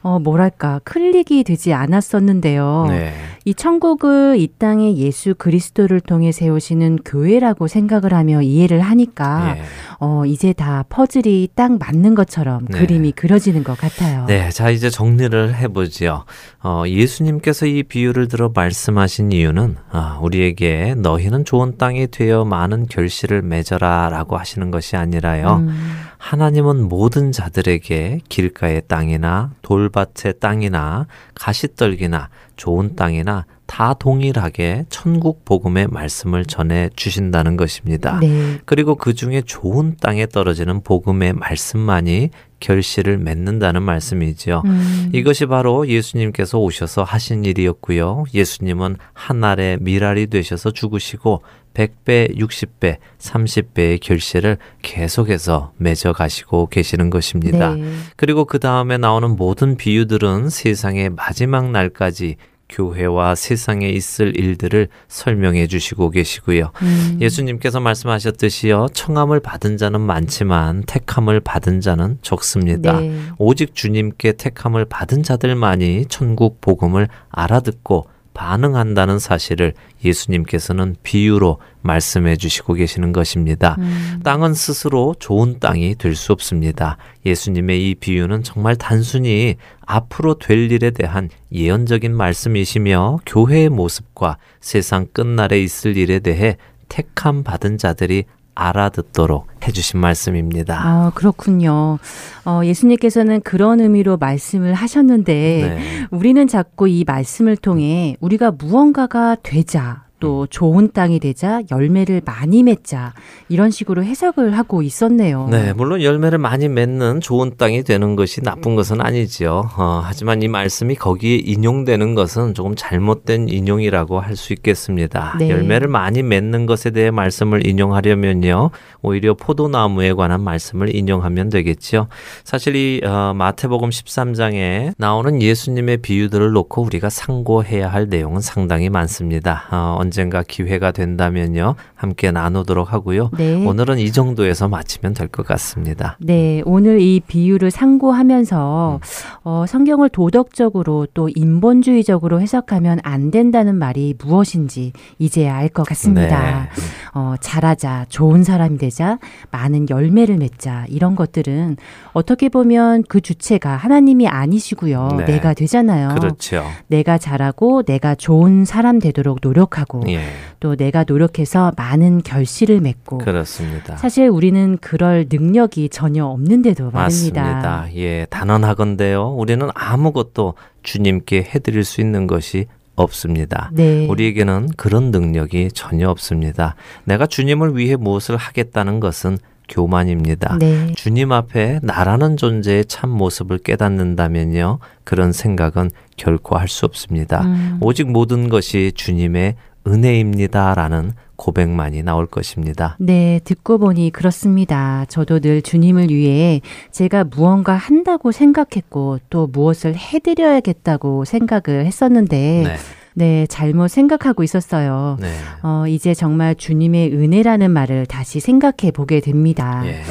[0.08, 2.86] 어, 뭐랄까, 클릭이 되지 않았었는데요.
[2.88, 3.12] 네.
[3.44, 9.62] 이 천국을 이 땅에 예수 그리스도를 통해 세우시는 교회라고 생각을 하며 이해를 하니까, 예.
[10.00, 12.78] 어, 이제 다 퍼즐이 딱 맞는 것처럼 네.
[12.78, 14.24] 그림이 그려지는 것 같아요.
[14.26, 16.24] 네, 자 이제 정리를 해보지요.
[16.62, 23.42] 어, 예수님께서 이 비유를 들어 말씀하신 이유는 아, 우리에게 너희는 좋은 땅이 되어 많은 결실을
[23.42, 25.64] 맺어라 라고 하시는 것이 아니라요.
[25.66, 25.76] 음,
[26.18, 36.44] 하나님은 모든 자들에게 길가의 땅이나 돌밭의 땅이나 가시떨기나 좋은 땅이나 다 동일하게 천국 복음의 말씀을
[36.46, 38.18] 전해 주신다는 것입니다.
[38.20, 38.58] 네.
[38.64, 44.62] 그리고 그 중에 좋은 땅에 떨어지는 복음의 말씀만이 결실을 맺는다는 말씀이지요.
[44.64, 48.24] 음, 이것이 바로 예수님께서 오셔서 하신 일이었고요.
[48.34, 51.42] 예수님은 한날에 미랄이 되셔서 죽으시고
[51.78, 57.76] 100배, 60배, 30배의 결실을 계속해서 맺어 가시고 계시는 것입니다.
[57.76, 57.92] 네.
[58.16, 62.36] 그리고 그 다음에 나오는 모든 비유들은 세상의 마지막 날까지
[62.68, 66.70] 교회와 세상에 있을 일들을 설명해 주시고 계시고요.
[66.82, 68.88] 음, 예수님께서 말씀하셨듯이요.
[68.92, 73.00] 청함을 받은 자는 많지만 택함을 받은 자는 적습니다.
[73.00, 73.22] 네.
[73.38, 78.06] 오직 주님께 택함을 받은 자들만이 천국 복음을 알아듣고
[78.38, 79.74] 반응한다는 사실을
[80.04, 83.74] 예수님께서는 비유로 말씀해 주시고 계시는 것입니다.
[83.80, 86.98] 음, 땅은 스스로 좋은 땅이 될 수 없습니다.
[87.26, 95.60] 예수님의 이 비유는 정말 단순히 앞으로 될 일에 대한 예언적인 말씀이시며 교회의 모습과 세상 끝날에
[95.60, 96.56] 있을 일에 대해
[96.88, 98.24] 택함 받은 자들이
[98.58, 100.80] 알아듣도록 해주신 말씀입니다.
[100.82, 101.98] 아, 그렇군요.
[102.44, 106.06] 어, 예수님께서는 그런 의미로 말씀을 하셨는데, 네.
[106.10, 110.46] 우리는 자꾸 이 말씀을 통해 우리가 무언가가 되자, 또 음.
[110.48, 113.12] 좋은 땅이 되자, 열매를 많이 맺자,
[113.48, 115.48] 이런 식으로 해석을 하고 있었네요.
[115.50, 119.70] 네, 물론 열매를 많이 맺는 좋은 땅이 되는 것이 나쁜 것은 아니지요.
[119.76, 125.36] 어, 하지만 이 말씀이 거기에 인용되는 것은 조금 잘못된 인용이라고 할 수 있겠습니다.
[125.38, 125.50] 네.
[125.50, 128.70] 열매를 많이 맺는 것에 대해 말씀을 인용하려면요,
[129.02, 132.08] 오히려 포도나무에 관한 말씀을 인용하면 되겠지요.
[132.44, 139.66] 사실 이 어, 마태복음 13장에 나오는 예수님의 비유들을 놓고 우리가 상고해야 할 내용은 상당히 많습니다.
[139.70, 143.30] 어, 언젠가 기회가 된다면요, 함께 나누도록 하고요.
[143.36, 143.64] 네.
[143.66, 146.16] 오늘은 이 정도에서 마치면 될 것 같습니다.
[146.20, 149.38] 네, 오늘 이 비유를 상고하면서 음.
[149.44, 156.62] 어, 성경을 도덕적으로 또 인본주의적으로 해석하면 안 된다는 말이 무엇인지 이제야 알 것 같습니다.
[156.62, 156.68] 네.
[157.12, 159.18] 어, 잘하자, 좋은 사람이 되자,
[159.50, 161.76] 많은 열매를 맺자 이런 것들은
[162.14, 165.08] 어떻게 보면 그 주체가 하나님이 아니시고요.
[165.18, 165.24] 네.
[165.26, 166.14] 내가 되잖아요.
[166.14, 166.64] 그렇죠.
[166.86, 170.20] 내가 잘하고 내가 좋은 사람 되도록 노력하고 예,
[170.60, 173.96] 또 내가 노력해서 많은 결실을 맺고 그렇습니다.
[173.96, 177.42] 사실 우리는 그럴 능력이 전혀 없는데도 말입니다.
[177.42, 177.88] 맞습니다.
[177.96, 179.34] 예, 단언하건대요.
[179.36, 183.70] 우리는 아무것도 주님께 해드릴 수 있는 것이 없습니다.
[183.72, 184.06] 네.
[184.08, 186.74] 우리에게는 그런 능력이 전혀 없습니다.
[187.04, 190.56] 내가 주님을 위해 무엇을 하겠다는 것은 교만입니다.
[190.58, 190.92] 네.
[190.96, 194.78] 주님 앞에 나라는 존재의 참 모습을 깨닫는다면요.
[195.04, 197.42] 그런 생각은 결코 할 수 없습니다.
[197.42, 197.78] 음.
[197.80, 199.56] 오직 모든 것이 주님의
[199.88, 202.96] 은혜입니다라는 고백만이 나올 것입니다.
[202.98, 205.04] 네, 듣고 보니 그렇습니다.
[205.08, 212.76] 저도 늘 주님을 위해 제가 무언가 한다고 생각했고 또 무엇을 해드려야겠다고 생각을 했었는데 네.
[213.14, 215.16] 네, 잘못 생각하고 있었어요.
[215.20, 215.28] 네.
[215.62, 219.82] 어, 이제 정말 주님의 은혜라는 말을 다시 생각해 보게 됩니다.
[219.86, 220.02] 예.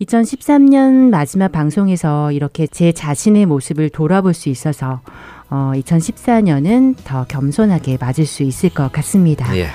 [0.00, 5.00] 2013년 마지막 방송에서 이렇게 제 자신의 모습을 돌아볼 수 있어서
[5.50, 9.56] 어, 2014년은 더 겸손하게 맞을 수 있을 것 같습니다.
[9.56, 9.68] 예.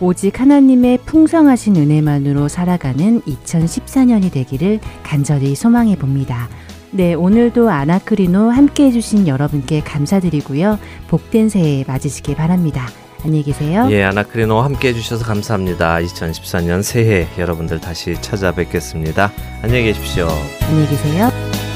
[0.00, 6.48] 오직 하나님의 풍성하신 은혜만으로 살아가는 2014년이 되기를 간절히 소망해 봅니다.
[6.92, 10.78] 네, 오늘도 아나크리노 함께 해주신 여러분께 감사드리고요.
[11.08, 12.88] 복된 새해 맞으시길 바랍니다.
[13.22, 13.86] 안녕히 계세요.
[13.90, 15.98] 예, 아나크리노 함께 해주셔서 감사합니다.
[15.98, 19.30] 2014년 새해 여러분들 다시 찾아뵙겠습니다.
[19.62, 20.26] 안녕히 계십시오.
[20.62, 21.69] 안녕히 계세요.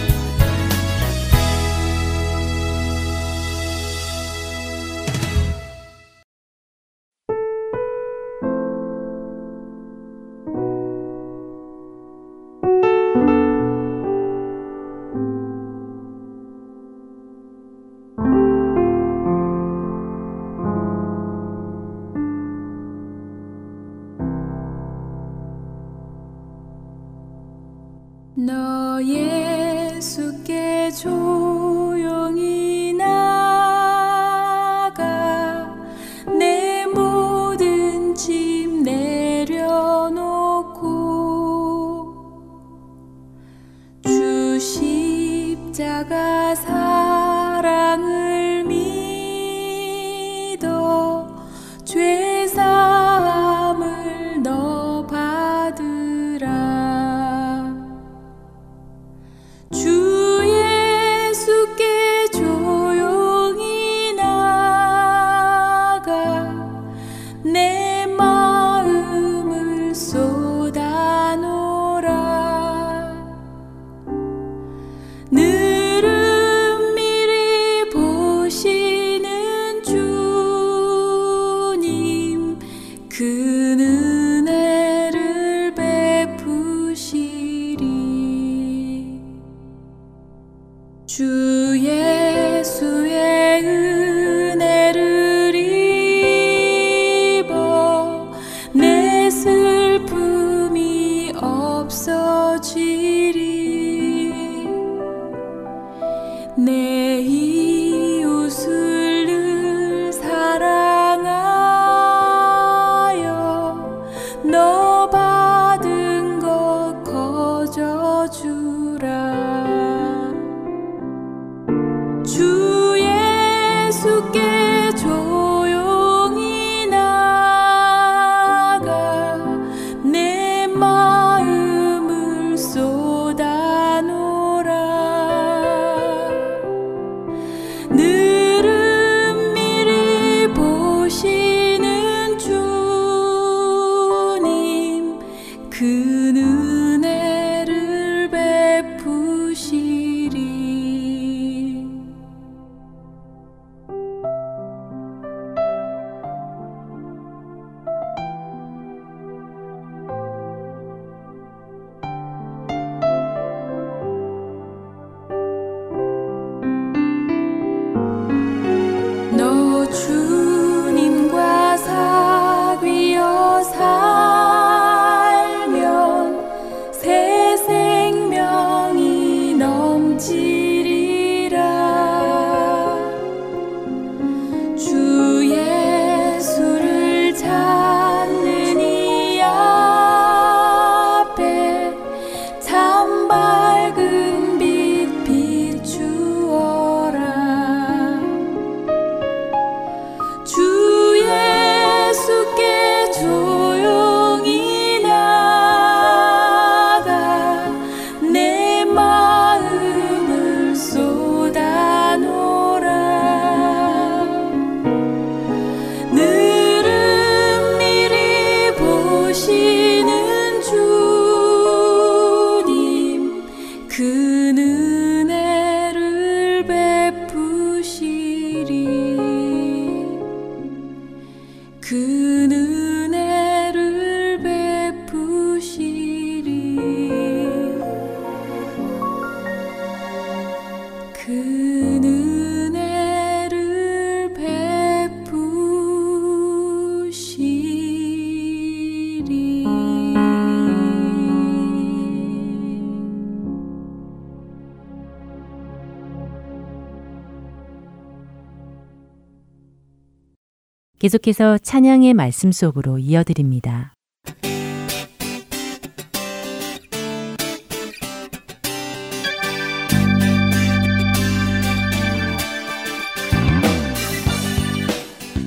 [261.05, 263.92] 계속해서 찬양의 말씀 속으로 이어드립니다.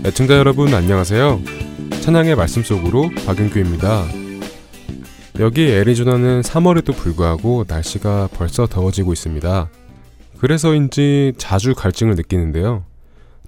[0.06, 1.42] 애청자 여러분 안녕하세요.
[2.02, 4.06] 찬양의 말씀 속으로 박윤규입니다.
[5.40, 9.72] 여기 애리조나는 3월에도 불구하고 날씨가 벌써 더워지고 있습니다.
[10.38, 12.86] 그래서인지 자주 갈증을 느끼는데요.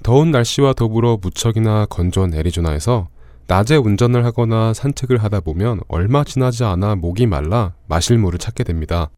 [0.04, 3.10] 더운 날씨와 더불어 무척이나 건조한 애리조나에서
[3.48, 9.10] 낮에 운전을 하거나 산책을 하다 보면 얼마 지나지 않아 목이 말라 마실 물을 찾게 됩니다.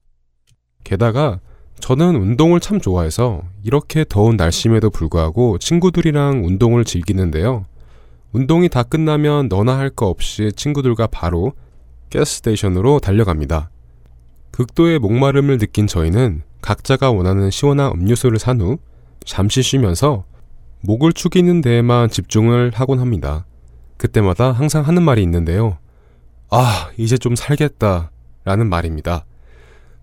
[0.84, 1.40] 게다가
[1.80, 7.66] 저는 운동을 참 좋아해서 이렇게 더운 날씨임에도 불구하고 친구들이랑 운동을 즐기는데요.
[8.32, 11.54] 운동이 다 끝나면 너나 할 거 없이 친구들과 바로
[12.14, 13.70] 가스스테이션으로 달려갑니다.
[14.52, 18.78] 극도의 목마름을 느낀 저희는 각자가 원하는 시원한 음료수를 산 후
[19.26, 20.24] 잠시 쉬면서
[20.82, 23.46] 목을 축이는 데에만 집중을 하곤 합니다.
[23.98, 25.78] 그때마다 항상 하는 말이 있는데요.
[26.50, 28.12] 아, 이제 좀 살겠다.
[28.44, 29.26] 라는 말입니다.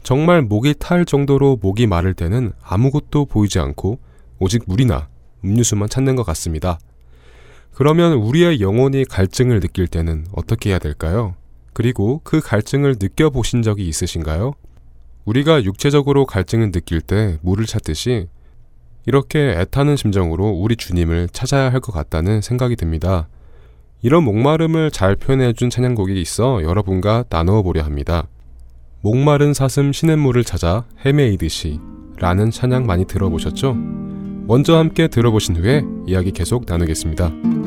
[0.05, 3.99] 정말 목이 탈 정도로 목이 마를 때는 아무것도 보이지 않고
[4.39, 5.09] 오직 물이나
[5.45, 6.79] 음료수만 찾는 것 같습니다.
[7.75, 11.35] 그러면 우리의 영혼이 갈증을 느낄 때는 어떻게 해야 될까요?
[11.73, 14.55] 그리고 그 갈증을 느껴보신 적이 있으신가요?
[15.25, 18.29] 우리가 육체적으로 갈증을 느낄 때 물을 찾듯이
[19.09, 23.27] 이렇게 애타는 심정으로 우리 주님을 찾아야 할 것 같다는 생각이 듭니다.
[24.03, 28.29] 이런 목마름을 잘 표현해준 찬양곡이 있어 여러분과 나누어 보려 합니다.
[29.01, 31.81] 목마른 사슴 시냇물을 찾아 헤매이듯이
[32.19, 33.75] 라는 찬양 많이 들어보셨죠?
[34.47, 37.58] 먼저 함께 들어보신 후에 이야기 계속 나누겠습니다.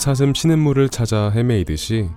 [0.00, 2.08] 사슴 시냇물을 찾아 헤매이듯이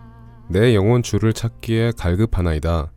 [0.47, 2.93] 내 영혼 주를 찾기에 갈급하나이다.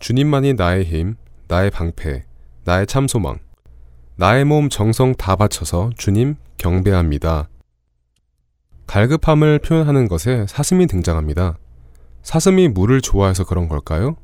[0.00, 1.14] 주님만이 나의 힘,
[1.46, 2.24] 나의 방패,
[2.64, 3.38] 나의 참소망.
[4.16, 7.48] 나의 몸 정성 다 바쳐서 주님 경배합니다.
[8.88, 11.56] 갈급함을 표현하는 것에 사슴이 등장합니다.
[12.24, 14.16] 사슴이 물을 좋아해서 그런 걸까요?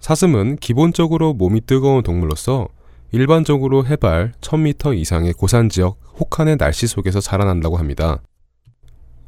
[0.00, 2.68] 사슴은 기본적으로 몸이 뜨거운 동물로서
[3.10, 8.20] 일반적으로 해발 1000m 이상의 고산 지역 혹한의 날씨 속에서 자라난다고 합니다.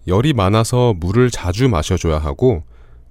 [0.09, 2.63] 열이 많아서 물을 자주 마셔줘야 하고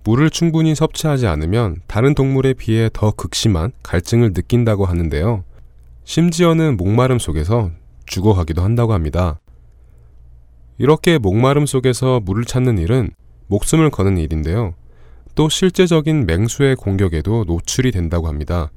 [0.04, 5.44] 물을 충분히 섭취하지 않으면 다른 동물에 비해 더 극심한 갈증을 느낀다고 하는데요.
[6.04, 7.72] 심지어는 목마름 속에서
[8.06, 9.40] 죽어가기도 한다고 합니다.
[10.78, 13.10] 이렇게 목마름 속에서 물을 찾는 일은
[13.48, 14.76] 목숨을 거는 일인데요.
[15.34, 18.72] 또 실제적인 맹수의 공격에도 노출이 된다고 합니다.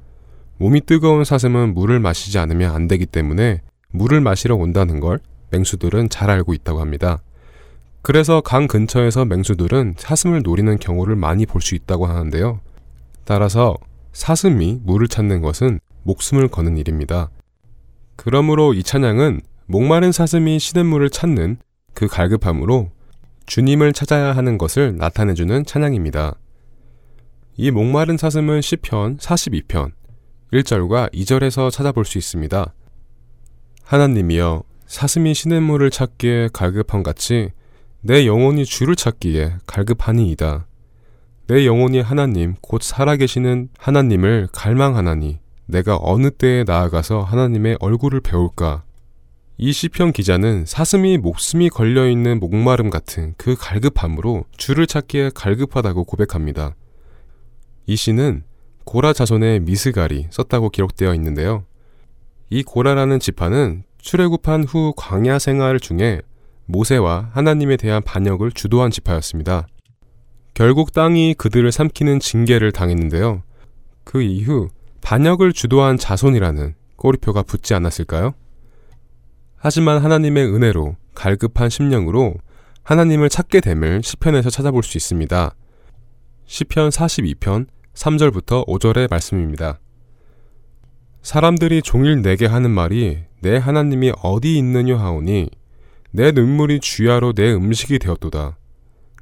[0.57, 3.61] 몸이 뜨거운 사슴은 물을 마시지 않으면 안 되기 때문에
[3.91, 5.19] 물을 마시러 온다는 걸
[5.51, 7.21] 맹수들은 잘 알고 있다고 합니다.
[8.01, 12.61] 그래서 강 근처에서 맹수들은 사슴을 노리는 경우를 많이 볼 수 있다고 하는데요.
[13.25, 13.75] 따라서
[14.13, 17.29] 사슴이 물을 찾는 것은 목숨을 거는 일입니다.
[18.15, 21.57] 그러므로 이 찬양은 목마른 사슴이 시냇물을 찾는
[21.93, 22.91] 그 갈급함으로
[23.45, 26.35] 주님을 찾아야 하는 것을 나타내주는 찬양입니다.
[27.57, 29.91] 이 목마른 사슴은 시편 42편
[30.53, 32.73] 1절과 2절에서 찾아볼 수 있습니다.
[33.83, 37.51] 하나님이여 사슴이 시냇물을 찾기에 갈급함 같이
[38.01, 40.67] 내 영혼이 주를 찾기에 갈급하니이다.
[41.47, 48.83] 내 영혼이 하나님 곧 살아계시는 하나님을 갈망하나니 내가 어느 때에 나아가서 하나님의 얼굴을 배울까?
[49.57, 56.75] 이 시편 기자는 사슴이 목숨이 걸려 있는 목마름 같은 그 갈급함으로 주를 찾기에 갈급하다고 고백합니다.
[57.85, 58.43] 이 시는
[58.85, 61.65] 고라 자손의 미스갈이 썼다고 기록되어 있는데요.
[62.49, 66.21] 이 고라라는 지파는 출애굽한 후 광야 생활 중에
[66.69, 69.67] 모세와 하나님에 대한 반역을 주도한 지파였습니다.
[70.53, 73.41] 결국 땅이 그들을 삼키는 징계를 당했는데요.
[74.03, 74.69] 그 이후
[75.01, 78.33] 반역을 주도한 자손이라는 꼬리표가 붙지 않았을까요?
[79.55, 82.35] 하지만 하나님의 은혜로 갈급한 심령으로
[82.83, 85.55] 하나님을 찾게 됨을 시편에서 찾아볼 수 있습니다.
[86.45, 89.79] 시편 42편 3절부터 5절의 말씀입니다.
[91.21, 95.49] 사람들이 종일 내게 하는 말이 내 하나님이 어디 있느냐 하오니
[96.11, 98.57] 내 눈물이 주야로 내 음식이 되었도다.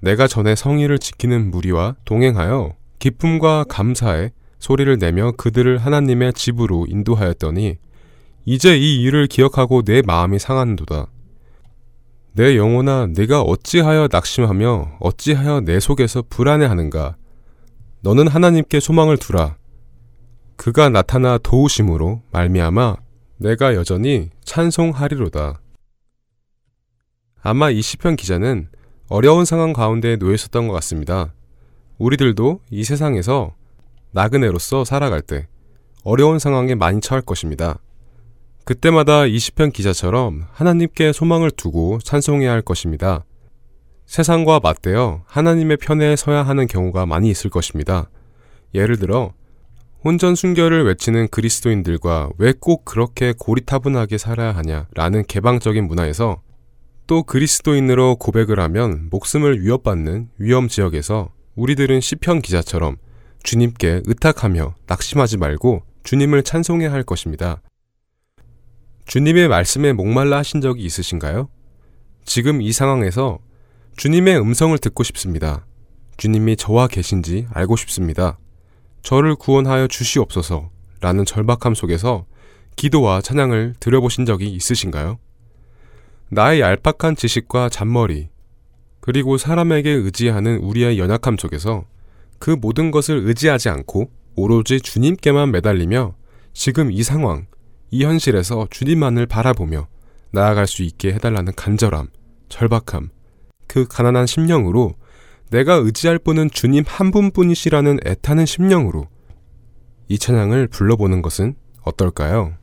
[0.01, 7.77] 내가 전에 성의를 지키는 무리와 동행하여 기쁨과 감사에 소리를 내며 그들을 하나님의 집으로 인도하였더니
[8.45, 11.07] 이제 이 일을 기억하고 내 마음이 상한도다.
[12.33, 17.17] 내 영혼아 내가 어찌하여 낙심하며 어찌하여 내 속에서 불안해하는가
[18.01, 19.57] 너는 하나님께 소망을 두라
[20.55, 22.97] 그가 나타나 도우심으로 말미암아
[23.37, 25.59] 내가 여전히 찬송하리로다.
[27.41, 28.67] 아마 이 시편 기자는
[29.09, 31.33] 어려운 상황 가운데 놓여 있었던 것 같습니다.
[31.97, 33.53] 우리들도 이 세상에서
[34.11, 35.47] 나그네로서 살아갈 때
[36.03, 37.79] 어려운 상황에 많이 처할 것입니다.
[38.65, 43.23] 그때마다 이 시편 기자처럼 하나님께 소망을 두고 찬송해야 할 것입니다.
[44.05, 48.09] 세상과 맞대어 하나님의 편에 서야 하는 경우가 많이 있을 것입니다.
[48.73, 49.33] 예를 들어
[50.03, 56.41] 혼전 순결을 외치는 그리스도인들과 왜 꼭 그렇게 고리타분하게 살아야 하냐라는 개방적인 문화에서
[57.07, 62.97] 또 그리스도인으로 고백을 하면 목숨을 위협받는 위험 지역에서 우리들은 시편 기자처럼
[63.43, 67.61] 주님께 의탁하며 낙심하지 말고 주님을 찬송해야 할 것입니다.
[69.05, 71.47] 주님의 말씀에 목말라 하신 적이 있으신가요?
[72.25, 73.39] 지금 이 상황에서
[73.95, 75.65] 주님의 음성을 듣고 싶습니다.
[76.17, 78.37] 주님이 저와 계신지 알고 싶습니다.
[79.01, 82.25] 저를 구원하여 주시옵소서 라는 절박함 속에서
[82.75, 85.19] 기도와 찬양을 드려보신 적이 있으신가요?
[86.29, 88.29] 나의 얄팍한 지식과 잔머리,
[88.99, 91.85] 그리고 사람에게 의지하는 우리의 연약함 속에서
[92.39, 96.15] 그 모든 것을 의지하지 않고 오로지 주님께만 매달리며
[96.53, 97.47] 지금 이 상황,
[97.89, 99.87] 이 현실에서 주님만을 바라보며
[100.31, 102.09] 나아갈 수 있게 해달라는 간절함,
[102.49, 103.09] 절박함,
[103.67, 104.95] 그 가난한 심령으로
[105.49, 109.07] 내가 의지할 분은 주님 한 분뿐이시라는 애타는 심령으로
[110.09, 112.55] 이 찬양을 불러보는 것은 어떨까요?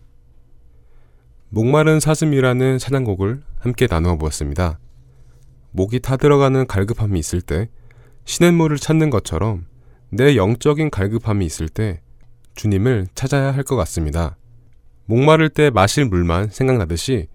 [1.55, 4.80] 목마른 사슴이라는 찬양곡을 함께 나누어 보았습니다.
[5.70, 7.68] 목이 타들어가는 갈급함이 있을 때
[8.24, 9.66] 시냇물을 찾는 것처럼
[10.11, 12.00] 내 영적인 갈급함이 있을 때
[12.57, 14.36] 주님을 찾아야 할 것 같습니다.
[15.07, 17.28] 목마를 때 마실 물만 생각나듯이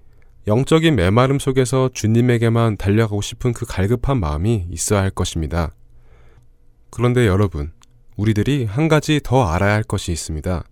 [0.47, 5.73] 영적인 메마름 속에서 주님에게만 달려가고 싶은 그 갈급한 마음이 있어야 할 것입니다.
[6.89, 7.71] 그런데 여러분,
[8.17, 10.65] 우리들이 한 가지 더 알아야 할 것이 있습니다.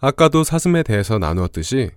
[0.00, 1.90] 아까도 사슴에 대해서 나누었듯이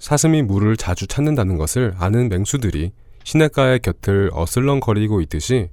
[0.00, 2.90] 사슴이 물을 자주 찾는다는 것을 아는 맹수들이
[3.22, 5.68] 시냇가의 곁을 어슬렁거리고 있듯이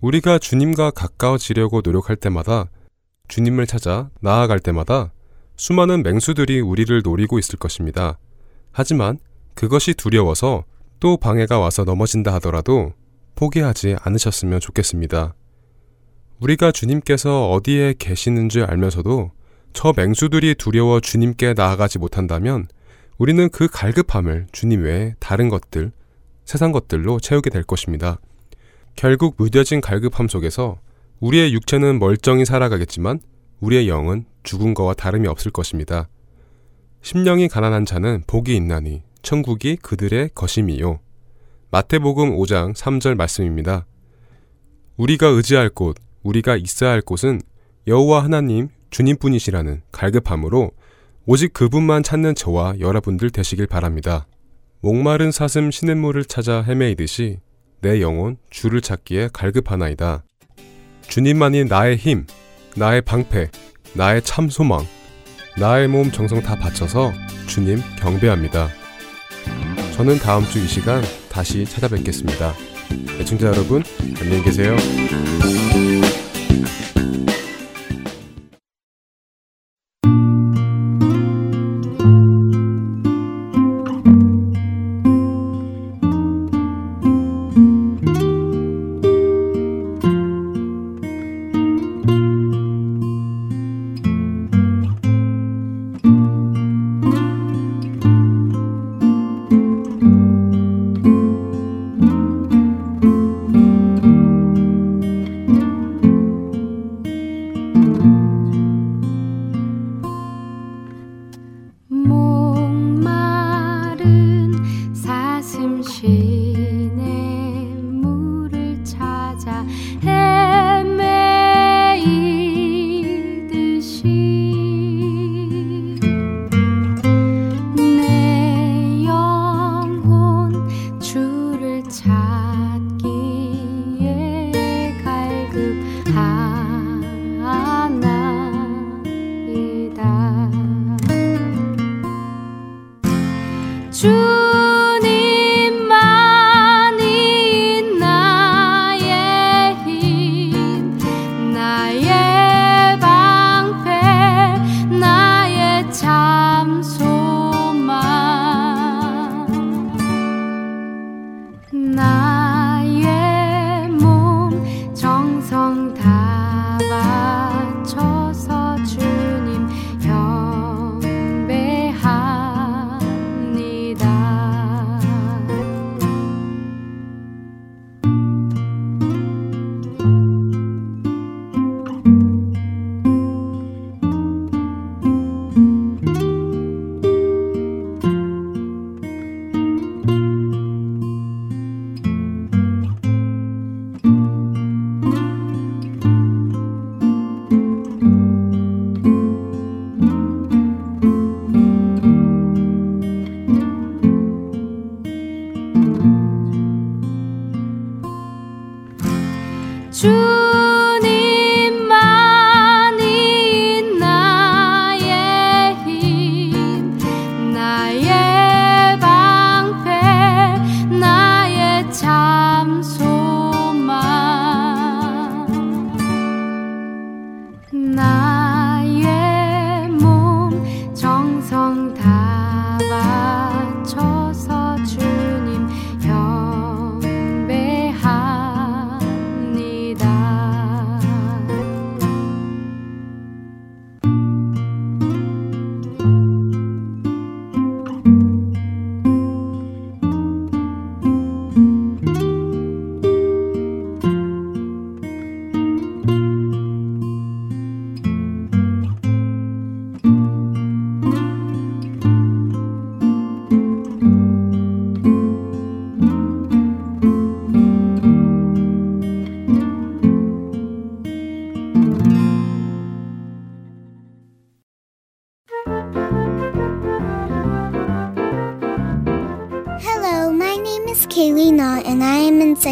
[0.00, 2.66] 우리가 주님과 가까워지려고 노력할 때마다
[3.28, 5.12] 주님을 찾아 나아갈 때마다
[5.56, 8.18] 수많은 맹수들이 우리를 노리고 있을 것입니다.
[8.72, 9.18] 하지만
[9.54, 10.64] 그것이 두려워서
[10.98, 12.92] 또 방해가 와서 넘어진다 하더라도
[13.36, 15.34] 포기하지 않으셨으면 좋겠습니다.
[16.40, 19.30] 우리가 주님께서 어디에 계시는 줄 알면서도
[19.72, 22.66] 저 맹수들이 두려워 주님께 나아가지 못한다면
[23.18, 25.92] 우리는 그 갈급함을 주님 외에 다른 것들,
[26.44, 28.18] 세상 것들로 채우게 될 것입니다.
[28.96, 30.78] 결국 무뎌진 갈급함 속에서
[31.20, 33.20] 우리의 육체는 멀쩡히 살아가겠지만
[33.60, 36.08] 우리의 영은 죽은 거와 다름이 없을 것입니다.
[37.00, 40.98] 심령이 가난한 자는 복이 있나니 천국이 그들의 것임이요.
[41.70, 43.86] 마태복음 5장 3절 말씀입니다.
[44.96, 47.40] 우리가 의지할 곳, 우리가 있어야 할 곳은
[47.86, 50.72] 여호와 하나님 주님뿐이시라는 갈급함으로
[51.26, 54.26] 오직 그분만 찾는 저와 여러분들 되시길 바랍니다.
[54.80, 57.38] 목마른 사슴 시냇물을 찾아 헤매이듯이
[57.80, 60.24] 내 영혼 주를 찾기에 갈급하나이다.
[61.02, 62.26] 주님만이 나의 힘,
[62.76, 63.50] 나의 방패,
[63.94, 64.84] 나의 참 소망,
[65.58, 67.12] 나의 몸 정성 다 바쳐서
[67.46, 68.68] 주님 경배합니다.
[69.94, 72.54] 저는 다음 주 이 시간 다시 찾아뵙겠습니다.
[73.20, 73.82] 애청자 여러분,
[74.20, 74.76] 안녕히 계세요.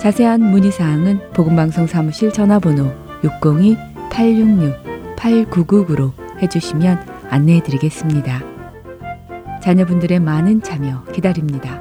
[0.00, 2.90] 자세한 문의 사항은 복음방송 사무실 전화번호
[3.22, 8.42] 602-866-8999로 해주시면 안내해 드리겠습니다.
[9.62, 11.79] 자녀분들의 많은 참여 기다립니다.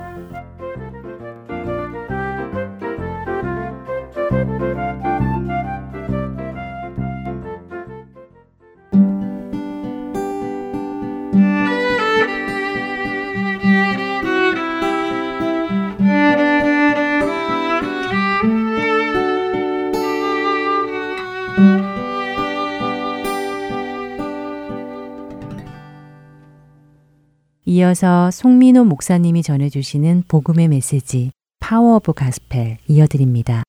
[27.89, 33.63] 이어서 송민호 목사님이 전해주시는 복음의 메시지 Power of Gospel 이어드립니다.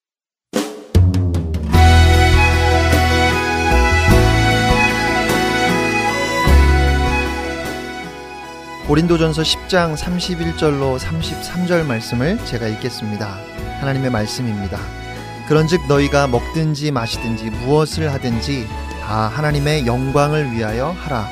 [8.86, 13.38] 고린도전서 10장 31절로 33절 말씀을 제가 읽겠습니다.
[13.80, 14.78] 하나님의 말씀입니다.
[15.48, 18.66] 그런즉 너희가 먹든지 마시든지 무엇을 하든지
[19.02, 21.26] 다 하나님의 영광을 위하여 하라.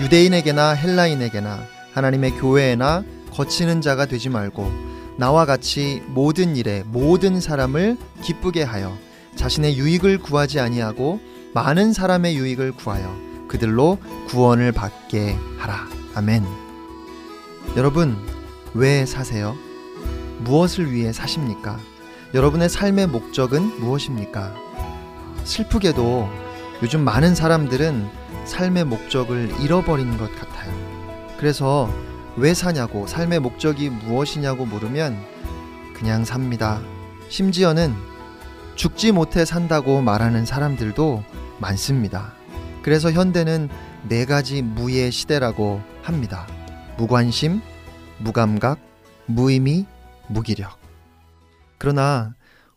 [0.00, 4.70] 유대인에게나 헬라인에게나 하나님의 교회에나 거치는 자가 되지 말고
[5.16, 8.96] 나와 같이 모든 일에 모든 사람을 기쁘게 하여
[9.36, 11.20] 자신의 유익을 구하지 아니하고
[11.54, 13.16] 많은 사람의 유익을 구하여
[13.46, 15.86] 그들로 구원을 받게 하라.
[16.14, 16.44] 아멘.
[17.76, 18.16] 여러분,
[18.74, 19.56] 왜 사세요?
[20.40, 21.78] 무엇을 위해 사십니까?
[22.34, 24.54] 여러분의 삶의 목적은 무엇입니까?
[25.44, 26.28] 슬프게도
[26.82, 28.08] 요즘 많은 사람들은
[28.44, 30.93] 삶의 목적을 잃어버린 것 같아요.
[31.38, 31.88] 그래서
[32.36, 35.16] 왜 사냐고, 삶의 목적이 무엇이냐고 물으면
[35.94, 36.80] 그냥 삽니다.
[37.28, 37.94] 심지어는
[38.74, 41.22] 죽지 못해 산다고 말하는 사람들도
[41.60, 42.32] 많습니다.
[42.82, 43.68] 그래서 현대는
[44.08, 46.46] 네 가지 무의 시대라고 합니다.
[46.98, 47.62] 무관심,
[48.18, 48.78] 무감각,
[49.26, 49.86] 무의미,
[50.28, 50.78] 무기력.
[51.78, 52.34] 그러나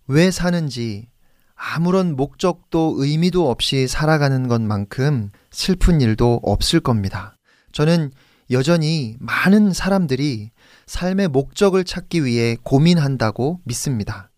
[0.08, 1.08] 왜 사는지
[1.56, 7.36] 아무런 목적도 의미도 없이 살아가는 것만큼 슬픈 일도 없을 겁니다.
[7.72, 8.12] 저는
[8.52, 10.52] 여전히 많은 사람들이
[10.86, 14.32] 삶의 목적을 찾기 위해 고민한다고 믿습니다.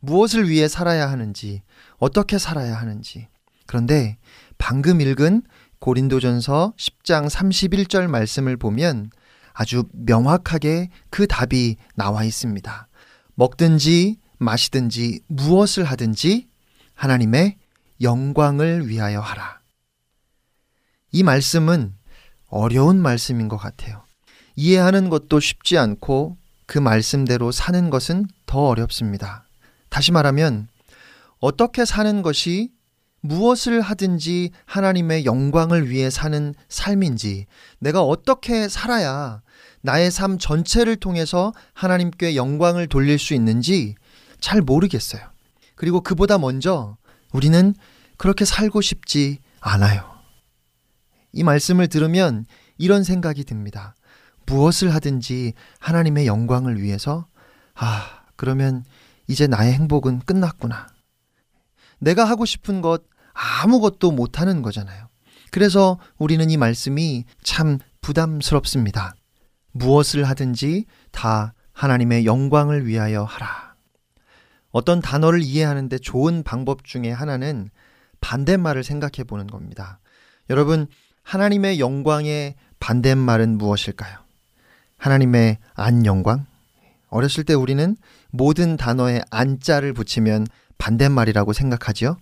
[0.00, 1.62] 무엇을 위해 살아야 하는지,
[1.98, 3.28] 어떻게 살아야 하는지.
[3.66, 4.18] 그런데
[4.58, 5.42] 방금 읽은
[5.80, 9.10] 고린도전서 10장 31절 말씀을 보면
[9.52, 12.88] 아주 명확하게 그 답이 나와 있습니다.
[13.34, 16.48] 먹든지 마시든지 무엇을 하든지
[16.94, 17.56] 하나님의
[18.00, 19.60] 영광을 위하여 하라.
[21.12, 21.95] 이 말씀은
[22.56, 24.02] 어려운 말씀인 것 같아요.
[24.56, 26.36] 이해하는 것도 쉽지 않고
[26.66, 29.44] 그 말씀대로 사는 것은 더 어렵습니다.
[29.88, 30.68] 다시 말하면
[31.38, 32.70] 어떻게 사는 것이
[33.20, 37.46] 무엇을 하든지 하나님의 영광을 위해 사는 삶인지,
[37.78, 39.42] 내가 어떻게 살아야
[39.82, 43.94] 나의 삶 전체를 통해서 하나님께 영광을 돌릴 수 있는지
[44.40, 45.22] 잘 모르겠어요.
[45.74, 46.96] 그리고 그보다 먼저
[47.32, 47.74] 우리는
[48.16, 50.15] 그렇게 살고 싶지 않아요.
[51.36, 52.46] 이 말씀을 들으면
[52.78, 53.94] 이런 생각이 듭니다.
[54.46, 57.26] 무엇을 하든지 하나님의 영광을 위해서,
[57.74, 58.84] 아, 그러면
[59.26, 60.86] 이제 나의 행복은 끝났구나.
[61.98, 63.02] 내가 하고 싶은 것
[63.34, 65.08] 아무것도 못하는 거잖아요.
[65.50, 69.14] 그래서 우리는 이 말씀이 참 부담스럽습니다.
[69.72, 73.74] 무엇을 하든지 다 하나님의 영광을 위하여 하라.
[74.70, 77.68] 어떤 단어를 이해하는데 좋은 방법 중에 하나는
[78.22, 80.00] 반대말을 생각해 보는 겁니다.
[80.48, 80.86] 여러분,
[81.26, 84.16] 하나님의 영광의 반대말은 무엇일까요?
[84.96, 86.46] 하나님의 안 영광?
[87.08, 87.96] 어렸을 때 우리는
[88.30, 90.46] 모든 단어에 안자를 붙이면
[90.78, 92.16] 반대말이라고 생각하지요?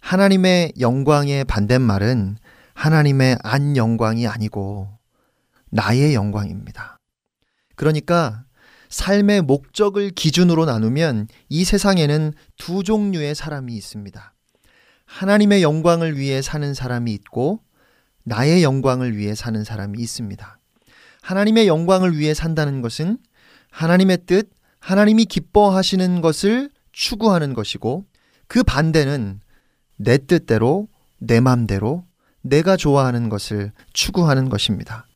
[0.00, 2.36] 하나님의 영광의 반대말은
[2.74, 4.88] 하나님의 안 영광이 아니고
[5.70, 6.96] 나의 영광입니다.
[7.76, 8.42] 그러니까
[8.88, 14.34] 삶의 목적을 기준으로 나누면 이 세상에는 두 종류의 사람이 있습니다.
[15.04, 17.60] 하나님의 영광을 위해 사는 사람이 있고
[18.24, 20.58] 나의 영광을 위해 사는 사람이 있습니다.
[21.22, 23.18] 하나님의 영광을 위해 산다는 것은
[23.70, 24.50] 하나님의 뜻,
[24.80, 28.04] 하나님이 기뻐하시는 것을 추구하는 것이고
[28.46, 29.40] 그 반대는
[29.96, 32.04] 내 뜻대로, 내 맘대로,
[32.42, 35.06] 내가 좋아하는 것을 추구하는 것입니다.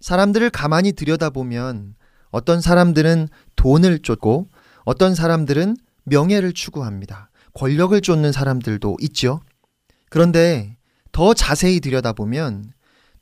[0.00, 1.94] 사람들을 가만히 들여다보면
[2.30, 4.48] 어떤 사람들은 돈을 쫓고
[4.84, 7.30] 어떤 사람들은 명예를 추구합니다.
[7.54, 9.40] 권력을 쫓는 사람들도 있죠.
[10.10, 10.73] 그런데
[11.14, 12.72] 더 자세히 들여다보면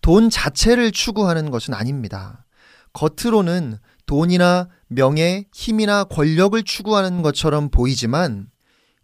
[0.01, 2.47] 돈 자체를 추구하는 것은 아닙니다.
[2.95, 3.77] 겉으로는
[4.07, 8.49] 돈이나 명예, 힘이나 권력을 추구하는 것처럼 보이지만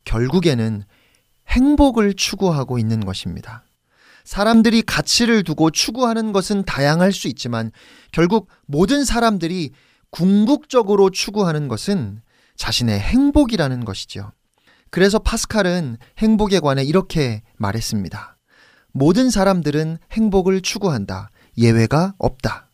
[0.04, 0.84] 결국에는
[1.48, 3.62] 행복을 추구하고 있는 것입니다.
[4.24, 7.70] 사람들이 가치를 두고 추구하는 것은 다양할 수 있지만
[8.10, 9.72] 결국 모든 사람들이
[10.08, 12.22] 궁극적으로 추구하는 것은
[12.56, 14.32] 자신의 행복이라는 것이죠.
[14.88, 18.37] 그래서 파스칼은 행복에 관해 이렇게 말했습니다.
[18.98, 21.30] 모든 사람들은 행복을 추구한다.
[21.56, 22.68] 예외가 없다.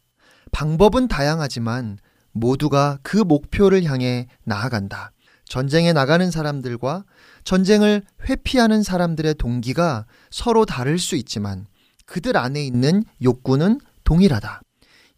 [0.53, 1.99] 방법은 다양하지만
[2.33, 5.12] 모두가 그 목표를 향해 나아간다.
[5.45, 7.05] 전쟁에 나가는 사람들과
[7.45, 11.66] 전쟁을 회피하는 사람들의 동기가 서로 다를 수 있지만
[12.07, 14.62] 그들 안에 있는 욕구는 동일하다.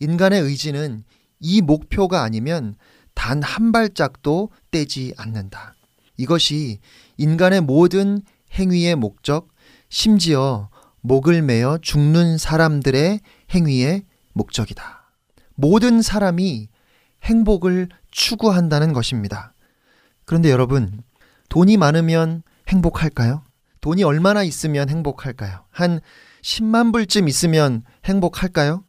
[0.01, 1.05] 인간의 의지는
[1.39, 2.75] 이 목표가 아니면
[3.15, 5.77] 단 한 발짝도 떼지 않는다.
[6.17, 6.81] 이것이
[7.17, 8.23] 인간의 모든
[8.59, 9.49] 행위의 목적,
[9.89, 10.69] 심지어
[11.07, 13.21] 목을 매어 죽는 사람들의
[13.55, 14.03] 행위의
[14.33, 15.13] 목적이다.
[15.55, 16.69] 모든 사람이
[17.23, 19.53] 행복을 추구한다는 것입니다.
[20.25, 21.05] 그런데 여러분,
[21.49, 23.45] 돈이 많으면 행복할까요?
[23.83, 25.65] 돈이 얼마나 있으면 행복할까요?
[25.71, 26.01] 한
[26.43, 28.83] 10만 불쯤 있으면 행복할까요?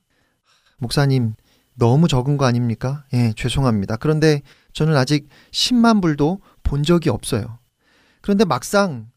[0.79, 1.35] 목사님,
[1.75, 3.05] 너무 적은 거 아닙니까?
[3.13, 3.97] 예, 죄송합니다.
[3.97, 4.41] 그런데
[4.73, 7.59] 저는 아직 10만 불도 본 적이 없어요.
[8.21, 9.11] 그런데 막상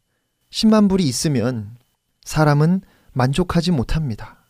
[0.51, 1.79] 10만 불이 있으면
[2.25, 2.83] 사람은
[3.13, 4.47] 만족하지 못합니다.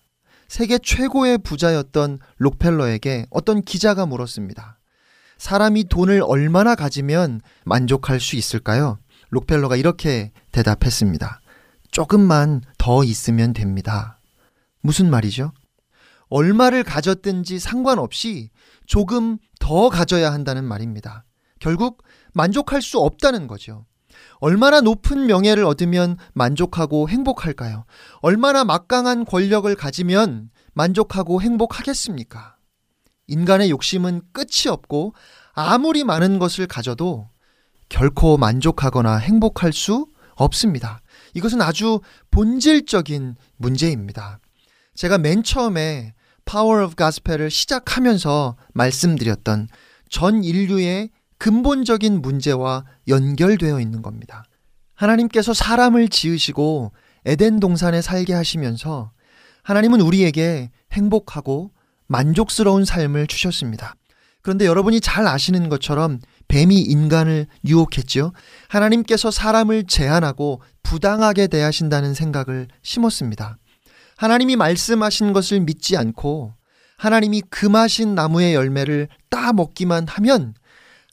[0.48, 4.78] 세계 최고의 부자였던 록펠러에게 어떤 기자가 물었습니다.
[5.38, 8.98] 사람이 돈을 얼마나 가지면 만족할 수 있을까요?
[9.30, 11.40] 록펠러가 이렇게 대답했습니다.
[11.90, 14.20] 조금만 더 있으면 됩니다.
[14.80, 15.52] 무슨 말이죠?
[16.28, 18.50] 얼마를 가졌든지 상관없이
[18.86, 21.24] 조금 더 가져야 한다는 말입니다.
[21.58, 22.02] 결국
[22.32, 23.86] 만족할 수 없다는 거죠.
[24.40, 27.84] 얼마나 높은 명예를 얻으면 만족하고 행복할까요?
[28.20, 32.56] 얼마나 막강한 권력을 가지면 만족하고 행복하겠습니까?
[33.26, 35.14] 인간의 욕심은 끝이 없고
[35.52, 37.28] 아무리 많은 것을 가져도
[37.88, 41.00] 결코 만족하거나 행복할 수 없습니다.
[41.34, 44.40] 이것은 아주 본질적인 문제입니다.
[44.94, 46.14] 제가 맨 처음에
[46.44, 49.68] Power of Gospel을 시작하면서 말씀드렸던
[50.08, 51.10] 전 인류의
[51.40, 54.44] 근본적인 문제와 연결되어 있는 겁니다.
[54.94, 56.92] 하나님께서 사람을 지으시고
[57.24, 59.10] 에덴 동산에 살게 하시면서
[59.62, 61.72] 하나님은 우리에게 행복하고
[62.06, 63.94] 만족스러운 삶을 주셨습니다.
[64.42, 68.32] 그런데 여러분이 잘 아시는 것처럼 뱀이 인간을 유혹했지요.
[68.68, 73.56] 하나님께서 사람을 제한하고 부당하게 대하신다는 생각을 심었습니다.
[74.18, 76.52] 하나님이 말씀하신 것을 믿지 않고
[76.98, 80.52] 하나님이 금하신 나무의 열매를 따 먹기만 하면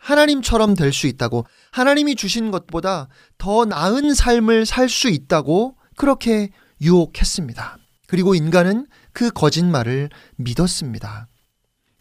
[0.07, 6.49] 하나님처럼 될 수 있다고 하나님이 주신 것보다 더 나은 삶을 살 수 있다고 그렇게
[6.79, 7.77] 유혹했습니다.
[8.07, 11.27] 그리고 인간은 그 거짓말을 믿었습니다.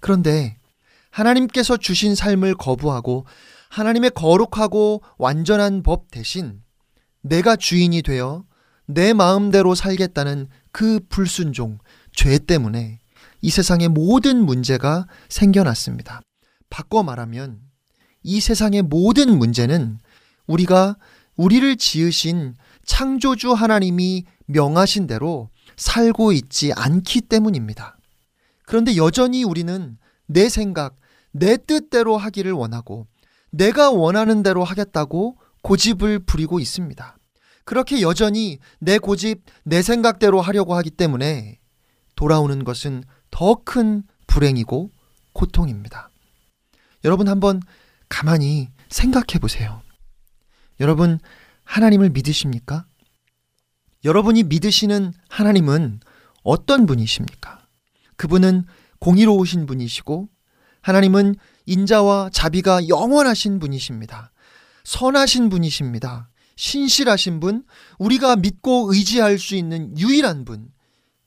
[0.01, 0.57] 그런데
[1.11, 3.27] 하나님께서 주신 삶을 거부하고
[3.71, 6.63] 하나님의 거룩하고 완전한 법 대신
[7.23, 8.45] 내가 주인이 되어
[8.87, 11.79] 내 마음대로 살겠다는 그 불순종,
[12.13, 13.01] 죄 때문에
[13.43, 16.21] 이 세상의 모든 문제가 생겨났습니다.
[16.71, 17.66] 바꿔 말하면
[18.27, 20.01] 이 세상의 모든 문제는
[20.49, 20.97] 우리가
[21.37, 27.97] 우리를 지으신 창조주 하나님이 명하신 대로 살고 있지 않기 때문입니다.
[28.65, 29.97] 그런데 여전히 우리는
[30.27, 30.97] 내 생각,
[31.31, 33.07] 내 뜻대로 하기를 원하고
[33.51, 37.17] 내가 원하는 대로 하겠다고 고집을 부리고 있습니다.
[37.65, 41.61] 그렇게 여전히 내 고집, 내 생각대로 하려고 하기 때문에
[42.17, 44.91] 돌아오는 것은 더 큰 불행이고
[45.33, 46.11] 고통입니다.
[47.05, 47.61] 여러분 한번
[48.09, 49.83] 가만히 생각해 보세요.
[50.81, 51.19] 여러분,
[51.65, 52.87] 하나님을 믿으십니까?
[54.05, 56.01] 여러분이 믿으시는 하나님은
[56.43, 57.67] 어떤 분이십니까?
[58.17, 58.65] 그분은
[59.01, 60.29] 공의로우신 분이시고,
[60.83, 61.35] 하나님은
[61.67, 64.33] 인자와 자비가 영원하신 분이십니다.
[64.85, 66.31] 선하신 분이십니다.
[66.55, 67.65] 신실하신 분,
[67.99, 70.71] 우리가 믿고 의지할 수 있는 유일한 분,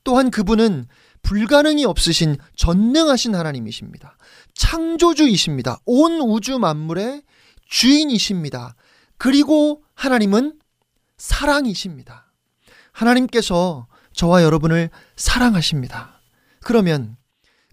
[0.03, 0.85] 또한 그분은
[1.21, 4.17] 불가능이 없으신 전능하신 하나님이십니다.
[4.53, 5.79] 창조주이십니다.
[5.85, 7.23] 온 우주 만물의
[7.67, 8.75] 주인이십니다.
[9.17, 10.59] 그리고 하나님은
[11.17, 12.31] 사랑이십니다.
[12.91, 16.19] 하나님께서 저와 여러분을 사랑하십니다.
[16.61, 17.17] 그러면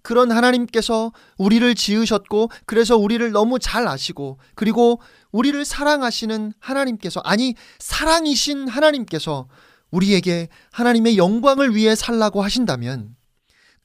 [0.02, 5.00] 그런 하나님께서 우리를 지으셨고 그래서 우리를 너무 잘 아시고 그리고
[5.32, 9.48] 우리를 사랑하시는 하나님께서 아니 사랑이신 하나님께서
[9.90, 13.15] 우리에게 하나님의 영광을 위해 살라고 하신다면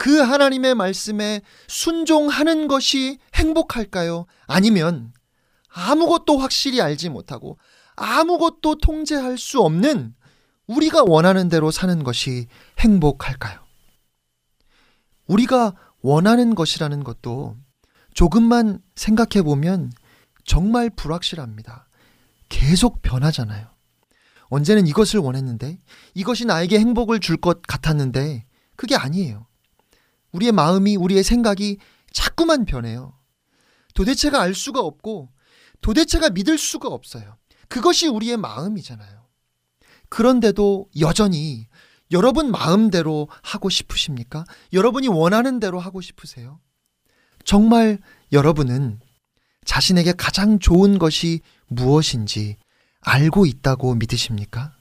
[0.02, 4.26] 그 하나님의 말씀에 순종하는 것이 행복할까요?
[4.48, 5.14] 아니면
[5.72, 7.60] 아무것도 확실히 알지 못하고
[7.98, 10.16] 아무것도 통제할 수 없는
[10.66, 12.48] 우리가 원하는 대로 사는 것이
[12.80, 13.60] 행복할까요?
[15.28, 17.58] 우리가 원하는 것이라는 것도
[18.16, 19.92] 조금만 생각해 보면
[20.46, 21.88] 정말 불확실합니다.
[22.50, 23.68] 계속 변하잖아요.
[24.46, 25.78] 언제는 이것을 원했는데
[26.16, 29.46] 이것이 나에게 행복을 줄 것 같았는데 그게 아니에요.
[30.32, 31.78] 우리의 마음이 우리의 생각이
[32.12, 33.14] 자꾸만 변해요.
[33.94, 35.30] 도대체가 알 수가 없고
[35.82, 37.38] 도대체가 믿을 수가 없어요.
[37.68, 39.22] 그것이 우리의 마음이잖아요.
[40.10, 41.68] 그런데도 여전히
[42.12, 44.44] 여러분 마음대로 하고 싶으십니까?
[44.74, 46.60] 여러분이 원하는 대로 하고 싶으세요?
[47.46, 48.00] 정말
[48.32, 49.00] 여러분은
[49.66, 52.58] 자신에게 가장 좋은 것이 무엇인지
[53.00, 54.74] 알고 있다고 믿으십니까?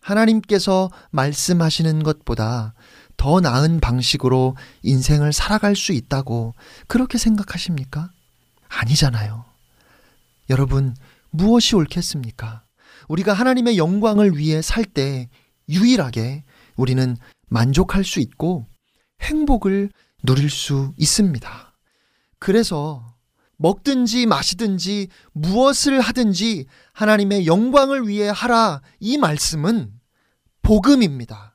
[0.00, 2.74] 하나님께서 말씀하시는 것보다
[3.16, 6.54] 더 나은 방식으로 인생을 살아갈 수 있다고
[6.88, 8.10] 그렇게 생각하십니까?
[8.68, 9.44] 아니잖아요.
[10.50, 10.94] 여러분,
[11.30, 12.64] 무엇이 옳겠습니까?
[13.08, 15.28] 우리가 하나님의 영광을 위해 살 때
[15.68, 16.44] 유일하게
[16.76, 17.16] 우리는
[17.48, 18.66] 만족할 수 있고
[19.20, 19.90] 행복을
[20.24, 21.72] 누릴 수 있습니다.
[22.38, 23.14] 그래서
[23.56, 29.92] 먹든지 마시든지 무엇을 하든지 하나님의 영광을 위해 하라 이 말씀은
[30.62, 31.51] 복음입니다.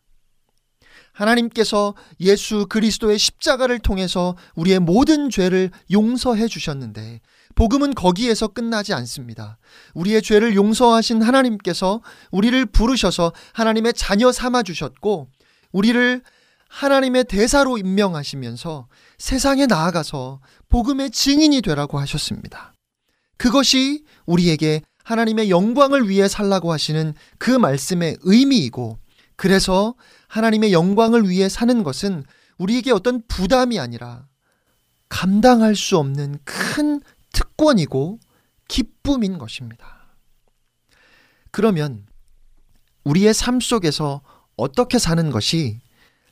[1.17, 7.21] 하나님께서 예수 그리스도의 십자가를 통해서 우리의 모든 죄를 용서해 주셨는데
[7.55, 9.57] 복음은 거기에서 끝나지 않습니다.
[9.95, 15.27] 우리의 죄를 용서하신 하나님께서 우리를 부르셔서 하나님의 자녀 삼아 주셨고
[15.71, 16.21] 우리를
[16.69, 18.87] 하나님의 대사로 임명하시면서
[19.17, 20.39] 세상에 나아가서
[20.69, 22.73] 복음의 증인이 되라고 하셨습니다.
[23.37, 28.99] 그것이 우리에게 하나님의 영광을 위해 살라고 하시는 그 말씀의 의미이고
[29.37, 29.95] 그래서
[30.27, 32.23] 하나님의 영광을 위해 사는 것은
[32.57, 34.27] 우리에게 어떤 부담이 아니라
[35.09, 37.01] 감당할 수 없는 큰
[37.31, 38.19] 특권이고
[38.67, 40.15] 기쁨인 것입니다.
[41.51, 42.05] 그러면
[43.03, 44.21] 우리의 삶 속에서
[44.57, 45.79] 어떻게 사는 것이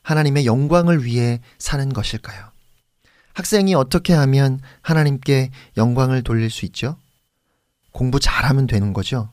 [0.02, 2.50] 하나님의 영광을 위해 사는 것일까요?
[3.34, 6.98] 학생이 어떻게 하면 하나님께 영광을 돌릴 수 있죠?
[7.92, 9.30] 공부 잘하면 되는 거죠.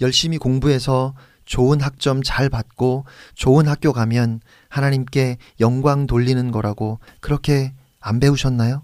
[0.00, 1.14] 열심히 공부해서
[1.44, 8.82] 좋은 학점 잘 받고 좋은 학교 가면 하나님께 영광 돌리는 거라고 그렇게 안 배우셨나요?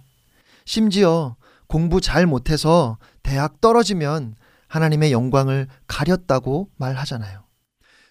[0.65, 1.37] 심지어
[1.67, 4.35] 공부 잘 못해서 대학 떨어지면
[4.69, 7.43] 하나님의 영광을 가렸다고 말하잖아요.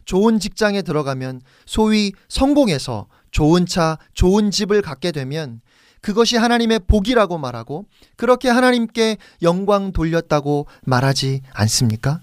[0.06, 5.62] 좋은 직장에 들어가면 소위 성공해서 좋은 차, 좋은 집을 갖게 되면
[6.02, 7.86] 그것이 하나님의 복이라고 말하고
[8.16, 12.22] 그렇게 하나님께 영광 돌렸다고 말하지 않습니까?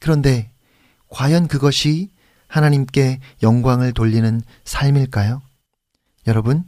[0.00, 0.50] 그런데
[1.08, 2.10] 과연 그것이
[2.48, 5.42] 하나님께 영광을 돌리는 삶일까요?
[6.26, 6.64] 여러분,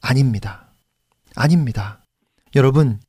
[0.00, 0.74] 아닙니다.
[1.34, 2.04] 아닙니다.
[2.54, 3.00] 여러분,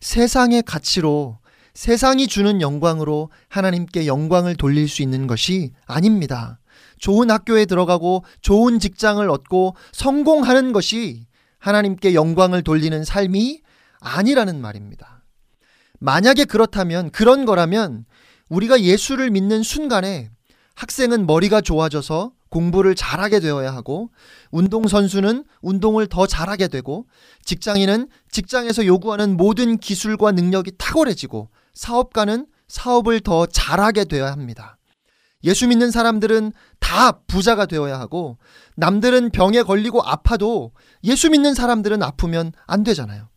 [0.00, 1.38] 세상의 가치로
[1.74, 6.58] 세상이 주는 영광으로 하나님께 영광을 돌릴 수 있는 것이 아닙니다.
[6.98, 11.26] 좋은 학교에 들어가고 좋은 직장을 얻고 성공하는 것이
[11.58, 13.62] 하나님께 영광을 돌리는 삶이
[14.00, 15.24] 아니라는 말입니다.
[15.98, 18.04] 만약에 그렇다면, 그런 거라면
[18.48, 20.30] 우리가 예수를 믿는 순간에
[20.74, 24.10] 학생은 머리가 좋아져서 공부를 잘하게 되어야 하고
[24.50, 27.06] 운동선수는 운동을 더 잘하게 되고
[27.44, 34.78] 직장인은 직장에서 요구하는 모든 기술과 능력이 탁월해지고 사업가는 사업을 더 잘하게 되어야 합니다.
[35.44, 38.38] 예수 믿는 사람들은 다 부자가 되어야 하고
[38.76, 40.72] 남들은 병에 걸리고 아파도
[41.04, 43.28] 예수 믿는 사람들은 아프면 안 되잖아요.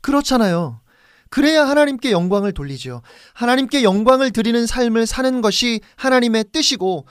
[0.00, 0.80] 그렇잖아요.
[1.30, 3.02] 그래야 하나님께 영광을 돌리죠.
[3.34, 7.06] 하나님께 영광을 드리는 삶을 사는 것이 하나님의 뜻이고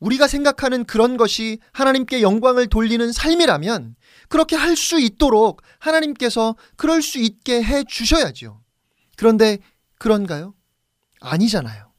[0.00, 3.96] 우리가 생각하는 그런 것이 하나님께 영광을 돌리는 삶이라면
[4.28, 8.60] 그렇게 할 수 있도록 하나님께서 그럴 수 있게 해 주셔야죠.
[9.16, 9.58] 그런데
[9.98, 10.54] 그런가요?
[11.20, 11.92] 아니잖아요.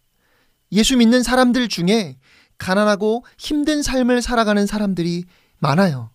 [0.72, 2.18] 예수 믿는 사람들 중에
[2.58, 5.26] 가난하고 힘든 삶을 살아가는 사람들이
[5.60, 6.12] 많아요.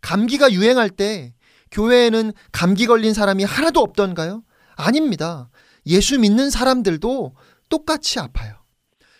[0.00, 1.34] 감기가 유행할 때
[1.70, 4.42] 교회에는 감기 걸린 사람이 하나도 없던가요?
[4.76, 5.50] 아닙니다.
[5.86, 7.34] 예수 믿는 사람들도
[7.68, 8.56] 똑같이 아파요.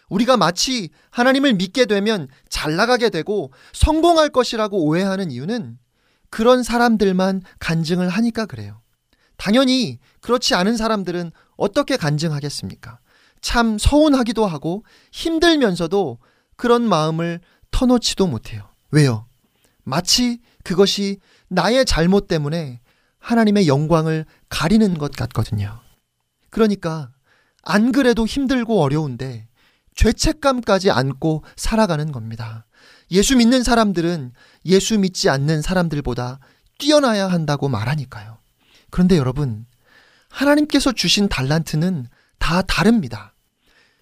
[0.09, 5.79] 우리가 마치 하나님을 믿게 되면 잘 나가게 되고 성공할 것이라고 오해하는 이유는
[6.29, 8.83] 그런 사람들만 간증을 하니까 그래요.
[9.37, 13.01] 당연히 그렇지 않은 사람들은 어떻게 간증하겠습니까?
[13.41, 16.19] 참 서운하기도 하고 힘들면서도
[16.57, 17.41] 그런 마음을
[17.71, 18.69] 터놓지도 못해요.
[18.91, 19.27] 왜요?
[19.83, 22.81] 마치 그것이 나의 잘못 때문에
[23.23, 25.81] 하나님의 영광을 가리는 것 같거든요.
[26.51, 27.11] 그러니까
[27.63, 29.49] 안 그래도 힘들고 어려운데
[29.95, 32.67] 죄책감까지 안고 살아가는 겁니다.
[33.11, 34.33] 예수 믿는 사람들은
[34.67, 36.41] 예수 믿지 않는 사람들보다
[36.79, 38.39] 뛰어나야 한다고 말하니까요.
[38.91, 39.67] 그런데 여러분,
[40.29, 42.07] 하나님께서 주신 달란트는
[42.39, 43.35] 다 다릅니다.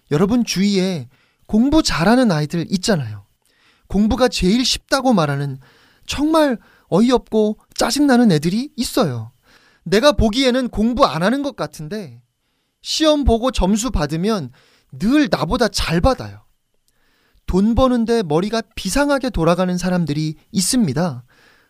[0.09, 1.07] 여러분 주위에
[1.45, 3.25] 공부 잘하는 아이들 있잖아요.
[3.87, 5.59] 공부가 제일 쉽다고 말하는
[6.07, 6.57] 정말
[6.87, 9.31] 어이없고 짜증나는 애들이 있어요.
[9.83, 12.21] 내가 보기에는 공부 안 하는 것 같은데
[12.83, 14.51] 시험 보고 점수 받으면
[14.91, 16.45] 늘 나보다 잘 받아요.
[17.47, 21.23] 돈 버는데 머리가 비상하게 돌아가는 사람들이 있습니다.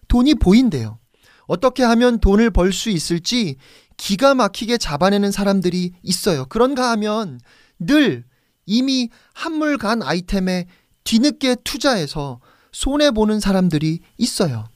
[0.10, 1.00] 돈이 보인대요.
[1.48, 3.56] 어떻게 하면 돈을 벌 수 있을지
[3.96, 6.46] 기가 막히게 잡아내는 사람들이 있어요.
[6.48, 7.40] 그런가 하면
[7.80, 8.26] 늘
[8.66, 10.68] 이미 한물 간 아이템에
[11.06, 12.42] 뒤늦게 투자해서
[12.74, 14.71] 손해보는 사람들이 있어요.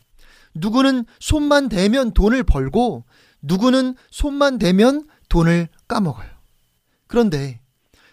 [0.55, 3.05] 누구는 손만 대면 돈을 벌고
[3.41, 6.29] 누구는 손만 대면 돈을 까먹어요.
[7.07, 7.61] 그런데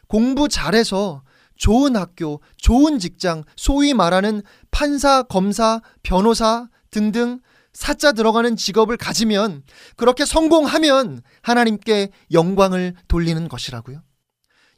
[0.09, 1.22] 공부 잘해서
[1.57, 7.40] 좋은 학교, 좋은 직장, 소위 말하는 판사, 검사, 변호사 등등
[7.72, 9.62] 사자 들어가는 직업을 가지면
[9.97, 14.03] 그렇게 성공하면 하나님께 영광을 돌리는 것이라고요.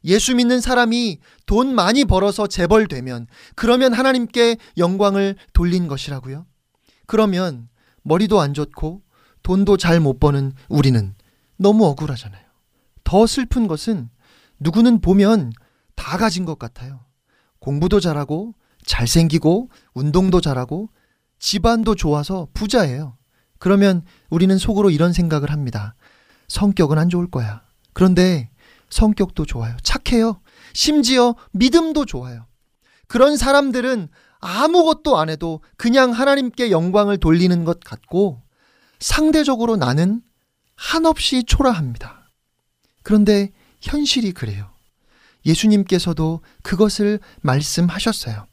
[0.04, 6.46] 예수 믿는 사람이 돈 많이 벌어서 재벌되면 그러면 하나님께 영광을 돌린 것이라고요.
[7.14, 7.68] 그러면
[8.02, 9.02] 머리도 안 좋고
[9.44, 11.14] 돈도 잘 못 버는 우리는
[11.56, 12.42] 너무 억울하잖아요.
[13.04, 14.10] 더 슬픈 것은
[14.58, 15.52] 누구는 보면
[15.94, 17.04] 다 가진 것 같아요.
[17.60, 20.88] 공부도 잘하고 잘생기고 운동도 잘하고
[21.38, 23.16] 집안도 좋아서 부자예요.
[23.60, 25.94] 그러면 우리는 속으로 이런 생각을 합니다.
[26.48, 27.62] 성격은 안 좋을 거야.
[27.92, 28.50] 그런데
[28.90, 29.76] 성격도 좋아요.
[29.84, 30.40] 착해요.
[30.72, 32.46] 심지어 믿음도 좋아요.
[33.06, 34.08] 그런 사람들은
[34.45, 38.42] 아무것도 안 해도 그냥 하나님께 영광을 돌리는 것 같고
[39.01, 40.20] 상대적으로 나는
[40.76, 42.28] 한없이 초라합니다.
[43.03, 44.70] 그런데 현실이 그래요.
[45.47, 48.47] 예수님께서도 그것을 말씀하셨어요.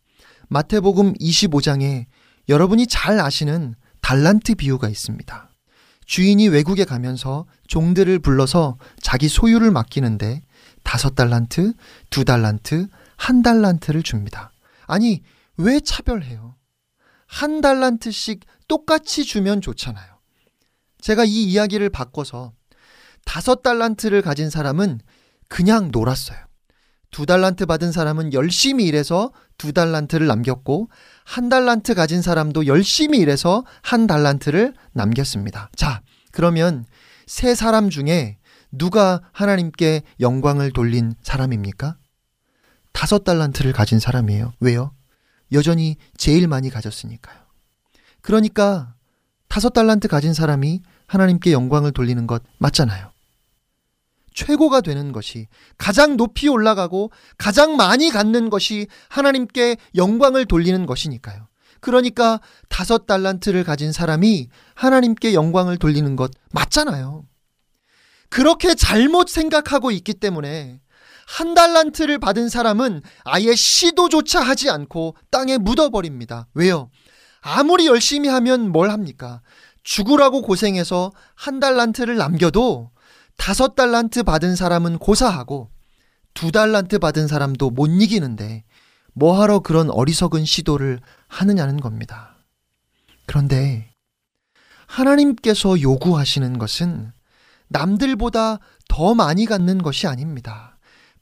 [0.48, 2.06] 마태복음 25장에
[2.48, 5.50] 여러분이 잘 아시는 달란트 비유가 있습니다.
[6.06, 10.42] 주인이 외국에 가면서 종들을 불러서 자기 소유를 맡기는데
[10.84, 11.74] 다섯 달란트,
[12.10, 12.88] 두 달란트,
[13.18, 14.52] 한 달란트를 줍니다.
[14.88, 15.22] 아니,
[15.58, 16.56] 왜 차별해요?
[17.28, 20.20] 한 달란트씩 똑같이 주면 좋잖아요.
[21.00, 22.54] 제가 이 이야기를 바꿔서
[23.26, 25.00] 다섯 달란트를 가진 사람은
[25.48, 26.40] 그냥 놀았어요.
[27.12, 30.90] 두 달란트 받은 사람은 열심히 일해서 두 달란트를 남겼고
[31.26, 35.70] 한 달란트 가진 사람도 열심히 일해서 한 달란트를 남겼습니다.
[35.76, 36.86] 자, 그러면
[37.28, 38.38] 세 사람 중에
[38.72, 41.98] 누가 하나님께 영광을 돌린 사람입니까?
[42.94, 44.54] 다섯 달란트를 가진 사람이에요.
[44.62, 44.94] 왜요?
[45.52, 47.38] 여전히 제일 많이 가졌으니까요.
[48.22, 48.94] 그러니까
[49.48, 53.12] 다섯 달란트 가진 사람이 하나님께 영광을 돌리는 것 맞잖아요.
[54.34, 55.48] 최고가 되는 것이
[55.78, 61.48] 가장 높이 올라가고 가장 많이 갖는 것이 하나님께 영광을 돌리는 것이니까요.
[61.82, 62.40] 그러니까
[62.70, 67.26] 다섯 달란트를 가진 사람이 하나님께 영광을 돌리는 것 맞잖아요.
[68.30, 70.80] 그렇게 잘못 생각하고 있기 때문에
[71.32, 76.48] 한 달란트를 받은 사람은 아예 시도조차 하지 않고 땅에 묻어버립니다.
[76.54, 76.90] 왜요?
[77.40, 79.42] 아무리 열심히 하면 뭘 합니까?
[79.82, 82.92] 죽으라고 고생해서 한 달란트를 남겨도
[83.38, 85.72] 다섯 달란트 받은 사람은 고사하고
[86.34, 88.66] 두 달란트 받은 사람도 못 이기는데
[89.14, 92.36] 뭐하러 그런 어리석은 시도를 하느냐는 겁니다.
[93.26, 93.94] 그런데
[94.86, 97.14] 하나님께서 요구하시는 것은
[97.70, 98.60] 남들보다
[98.90, 100.71] 더 많이 갖는 것이 아닙니다.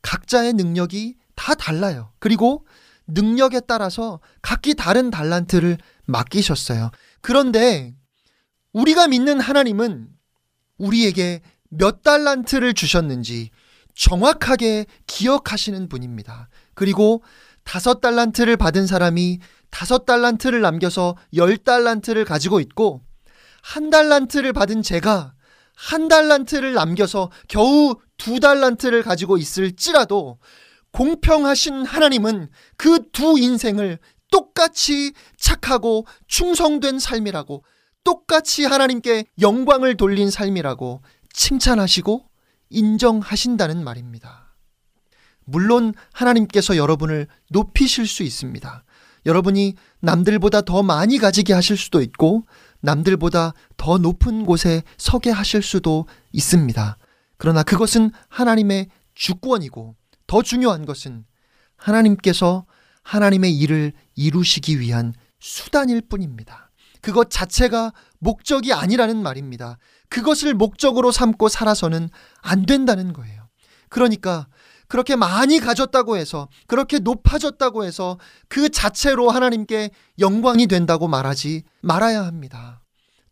[0.02, 2.12] 각자의 능력이 다 달라요.
[2.20, 2.66] 그리고
[3.08, 6.92] 능력에 따라서 각기 다른 달란트를 맡기셨어요.
[7.22, 7.96] 그런데
[8.74, 10.10] 우리가 믿는 하나님은
[10.78, 13.50] 우리에게 몇 달란트를 주셨는지
[13.96, 16.50] 정확하게 기억하시는 분입니다.
[16.74, 17.24] 그리고
[17.64, 19.40] 다섯 달란트를 받은 사람이
[19.70, 23.02] 다섯 달란트를 남겨서 열 달란트를 가지고 있고
[23.62, 25.34] 한 달란트를 받은 제가
[25.76, 30.38] 한 달란트를 남겨서 겨우 두 달란트를 가지고 있을지라도
[30.92, 33.98] 공평하신 하나님은 그 두 인생을
[34.32, 37.64] 똑같이 착하고 충성된 삶이라고
[38.04, 41.02] 똑같이 하나님께 영광을 돌린 삶이라고
[41.34, 42.26] 칭찬하시고
[42.70, 44.56] 인정하신다는 말입니다.
[45.46, 48.84] 물론 하나님께서 여러분을 높이실 수 있습니다.
[49.26, 52.44] 여러분이 남들보다 더 많이 가지게 하실 수도 있고
[52.82, 56.98] 남들보다 더 높은 곳에 서게 하실 수도 있습니다.
[57.40, 59.96] 그러나 그것은 하나님의 주권이고
[60.28, 61.26] 더 중요한 것은
[61.78, 62.66] 하나님께서
[63.02, 66.70] 하나님의 일을 이루시기 위한 수단일 뿐입니다.
[67.02, 69.78] 그것 자체가 목적이 아니라는 말입니다.
[70.10, 72.10] 그것을 목적으로 삼고 살아서는
[72.42, 73.48] 안 된다는 거예요.
[73.88, 74.48] 그러니까
[74.90, 78.20] 그렇게 많이 가졌다고 해서 그렇게 높아졌다고 해서
[78.50, 82.82] 그 자체로 하나님께 영광이 된다고 말하지 말아야 합니다.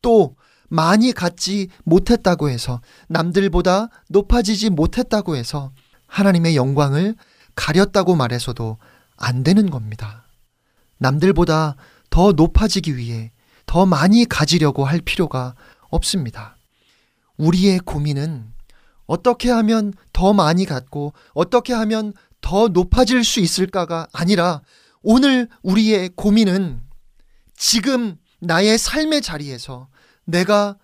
[0.01, 0.37] 또
[0.69, 5.71] 많이 갖지 못했다고 해서 남들보다 높아지지 못했다고 해서
[6.07, 7.15] 하나님의 영광을
[7.55, 8.77] 가렸다고 말해서도
[9.15, 10.25] 안 되는 겁니다.
[10.99, 11.75] 남들보다
[12.09, 13.31] 더 높아지기 위해
[13.65, 15.55] 더 많이 가지려고 할 필요가
[15.89, 16.57] 없습니다.
[17.37, 18.51] 우리의 고민은
[19.05, 24.61] 어떻게 하면 더 많이 갖고 어떻게 하면 더 높아질 수 있을까가 아니라
[25.01, 26.81] 오늘 우리의 고민은
[27.55, 29.87] 지금 나의 삶의 자리에서
[30.27, 30.77] 내가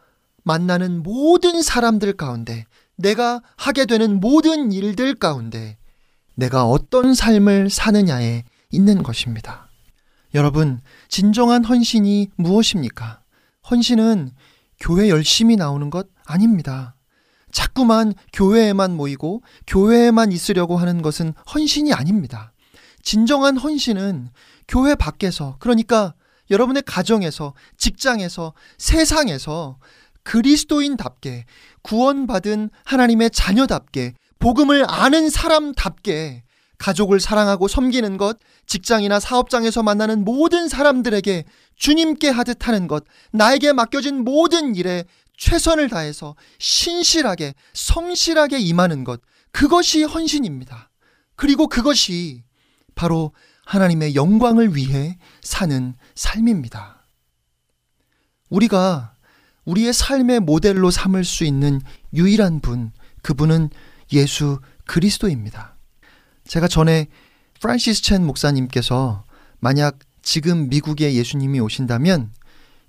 [0.44, 2.66] 만나는 모든 사람들 가운데
[2.96, 5.78] 내가 하게 되는 모든 일들 가운데
[6.36, 9.70] 내가 어떤 삶을 사느냐에 있는 것입니다.
[10.34, 13.22] 여러분, 진정한 헌신이 무엇입니까?
[13.70, 14.32] 헌신은
[14.80, 16.96] 교회 열심히 나오는 것 아닙니다.
[17.52, 22.52] 자꾸만 교회에만 모이고 교회에만 있으려고 하는 것은 헌신이 아닙니다.
[23.04, 24.30] 진정한 헌신은
[24.68, 26.16] 교회 밖에서, 그러니까
[26.50, 29.78] 여러분의 가정에서, 직장에서, 세상에서
[30.24, 31.46] 그리스도인답게
[31.82, 36.44] 구원받은 하나님의 자녀답게 복음을 아는 사람답게
[36.78, 44.24] 가족을 사랑하고 섬기는 것, 직장이나 사업장에서 만나는 모든 사람들에게 주님께 하듯 하는 것, 나에게 맡겨진
[44.24, 45.06] 모든 일에
[45.38, 49.22] 최선을 다해서 신실하게, 성실하게 임하는 것,
[49.52, 50.90] 그것이 헌신입니다.
[51.36, 52.44] 그리고 그것이
[52.96, 53.32] 바로
[53.66, 57.06] 하나님의 영광을 위해 사는 삶입니다.
[58.50, 59.14] 우리가
[59.66, 61.82] 우리의 삶의 모델로 삼을 수 있는
[62.14, 62.92] 유일한 분,
[63.22, 63.70] 그분은
[64.12, 65.76] 예수 그리스도입니다.
[66.46, 67.08] 제가 전에
[67.62, 69.24] 프란시스 첸 목사님께서
[69.60, 72.32] 만약 지금 미국에 예수님이 오신다면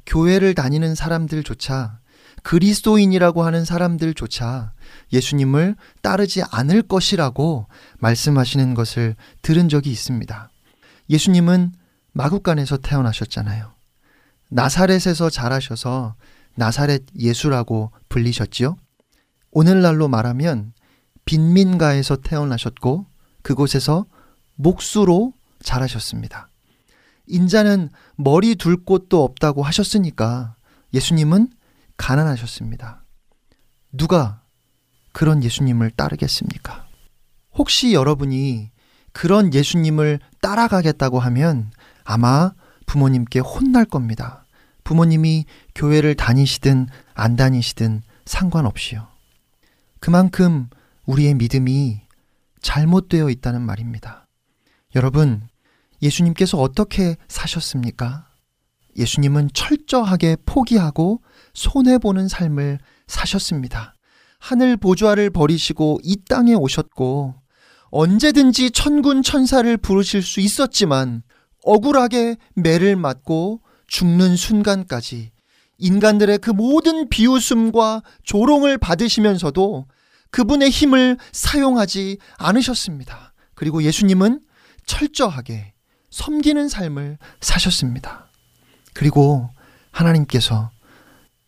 [0.07, 2.01] 교회를 다니는 사람들조차
[2.43, 4.73] 그리스도인이라고 하는 사람들조차
[5.13, 7.67] 예수님을 따르지 않을 것이라고
[8.01, 10.51] 말씀하시는 것을 들은 적이 있습니다.
[11.09, 11.73] 예수님은
[12.15, 13.73] 마국간에서 태어나셨잖아요.
[14.51, 16.15] 나사렛에서 자라셔서
[16.55, 18.77] 나사렛 예수라고 불리셨지요.
[19.51, 20.73] 오늘날로 말하면
[21.25, 23.07] 빈민가에서 태어나셨고
[23.43, 24.07] 그곳에서
[24.55, 25.33] 목수로
[25.63, 26.49] 자라셨습니다.
[27.27, 30.55] 인자는 머리 둘 곳도 없다고 하셨으니까
[30.93, 31.49] 예수님은
[31.97, 33.05] 가난하셨습니다.
[33.93, 34.43] 누가
[35.13, 36.87] 그런 예수님을 따르겠습니까?
[37.55, 38.71] 혹시 여러분이
[39.13, 41.71] 그런 예수님을 따라가겠다고 하면
[42.05, 42.53] 아마
[42.87, 44.45] 부모님께 혼날 겁니다.
[44.85, 49.09] 부모님이 교회를 다니시든 안 다니시든 상관없이요.
[49.99, 50.69] 그만큼
[51.07, 52.03] 우리의 믿음이
[52.61, 54.27] 잘못되어 있다는 말입니다.
[54.95, 55.49] 여러분,
[56.03, 58.29] 예수님께서 어떻게 사셨습니까?
[58.97, 61.23] 예수님은 철저하게 포기하고
[61.55, 63.95] 손해보는 삶을 사셨습니다.
[64.39, 67.35] 하늘 보좌를 버리시고 이 땅에 오셨고
[67.91, 71.23] 언제든지 천군 천사를 부르실 수 있었지만
[71.65, 75.33] 억울하게 매를 맞고 죽는 순간까지
[75.79, 79.87] 인간들의 그 모든 비웃음과 조롱을 받으시면서도
[80.31, 83.35] 그분의 힘을 사용하지 않으셨습니다.
[83.55, 84.41] 그리고 예수님은
[84.87, 85.75] 철저하게
[86.11, 88.27] 섬기는 삶을 사셨습니다.
[88.93, 89.51] 그리고
[89.91, 90.71] 하나님께서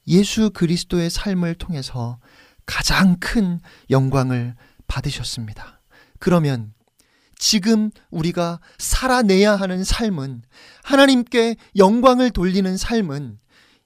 [0.09, 2.19] 예수 그리스도의 삶을 통해서
[2.65, 3.61] 가장 큰
[3.91, 4.55] 영광을
[4.87, 5.81] 받으셨습니다.
[6.19, 6.73] 그러면
[7.39, 10.43] 지금 우리가 살아내야 하는 삶은
[10.85, 13.39] 하나님께 영광을 돌리는 삶은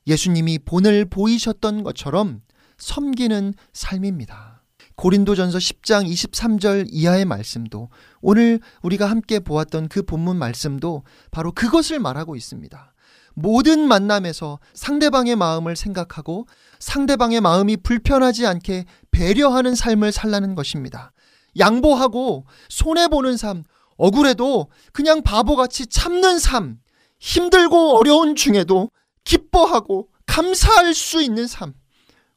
[0.07, 2.43] 예수님이 본을 보이셨던 것처럼
[2.79, 4.63] 섬기는 삶입니다.
[4.97, 7.89] 고린도전서 10장 23절 이하의 말씀도
[8.21, 12.93] 오늘 우리가 함께 보았던 그 본문 말씀도 바로 그것을 말하고 있습니다.
[13.35, 16.47] 모든 만남에서 상대방의 마음을 생각하고
[16.79, 21.13] 상대방의 마음이 불편하지 않게 배려하는 삶을 살라는 것입니다.
[21.59, 23.65] 양보하고 손해보는 삶,
[23.97, 26.79] 억울해도 그냥 바보같이 참는 삶,
[27.19, 28.91] 힘들고 어려운 중에도
[29.25, 31.75] 기뻐하고 감사할 수 있는 삶,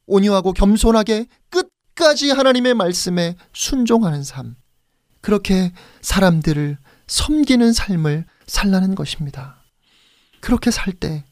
[0.06, 4.56] 온유하고 겸손하게 끝까지 하나님의 말씀에 순종하는 삶,
[5.22, 5.72] 그렇게
[6.02, 6.78] 사람들을
[7.08, 9.64] 섬기는 삶을 살라는 것입니다.
[10.42, 11.24] 그렇게 살 때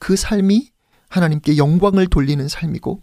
[0.00, 0.70] 그 삶이
[1.10, 3.02] 하나님께 영광을 돌리는 삶이고,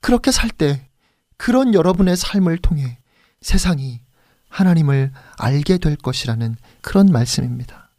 [0.00, 0.88] 그렇게 살 때
[1.36, 2.98] 그런 여러분의 삶을 통해
[3.40, 4.00] 세상이
[4.48, 7.90] 하나님을 알게 될 것이라는 그런 말씀입니다.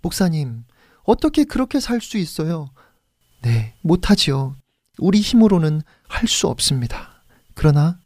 [0.00, 0.64] 목사님,
[1.04, 2.70] 어떻게 그렇게 살 수 있어요?
[3.42, 4.56] 네, 못하지요.
[4.98, 7.24] 우리 힘으로는 할 수 없습니다.
[7.54, 7.98] 그러나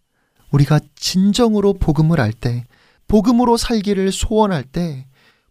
[0.51, 2.67] 우리가 진정으로 복음을 알 때,
[3.07, 5.07] 복음으로 살기를 소원할 때,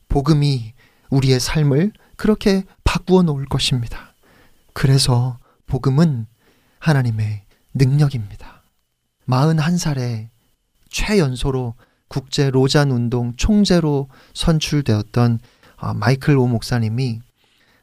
[0.09, 0.73] 복음이
[1.09, 4.13] 우리의 삶을 그렇게 바꾸어 놓을 것입니다.
[4.73, 5.37] 그래서
[5.67, 6.27] 복음은
[6.79, 8.63] 하나님의 능력입니다.
[9.27, 10.29] 41살에
[10.97, 11.75] 최연소로
[12.07, 15.39] 국제 로잔 운동 총재로 선출되었던
[15.75, 17.19] 아, 마이클 오 목사님이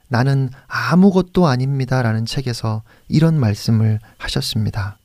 [0.09, 4.99] 나는 아무것도 아닙니다 라는 책에서 이런 말씀을 하셨습니다.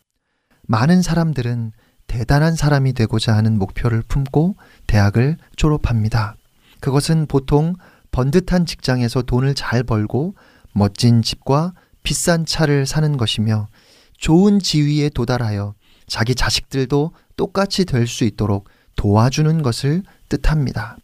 [0.63, 1.71] 많은 사람들은
[2.07, 4.55] 대단한 사람이 되고자 하는 목표를 품고
[4.87, 6.35] 대학을 졸업합니다.
[6.79, 7.75] 그것은 보통
[8.09, 10.33] 번듯한 직장에서 돈을 잘 벌고
[10.73, 13.67] 멋진 집과 비싼 차를 사는 것이며
[14.17, 15.75] 좋은 지위에 도달하여
[16.09, 20.97] 자기 자식들도 똑같이 될 수 있도록 도와주는 것을 뜻합니다.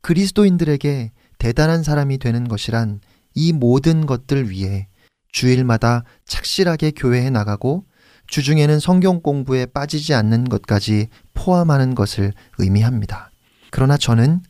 [0.00, 3.00] 그리스도인들에게 대단한 사람이 되는 것이란
[3.34, 4.86] 이 모든 것들 위에
[5.32, 7.84] 주일마다 착실하게 교회에 나가고
[8.28, 13.30] 주중에는 성경 공부에 빠지지 않는 것까지 포함하는 것을 의미합니다.
[13.70, 14.42] 그러나 저는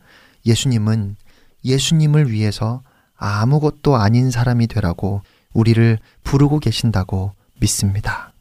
[0.47, 1.17] 예수님은
[1.65, 2.83] 예수님을 위해서
[3.17, 8.33] 아무것도 아닌 사람이 되라고 우리를 부르고 계신다고 믿습니다.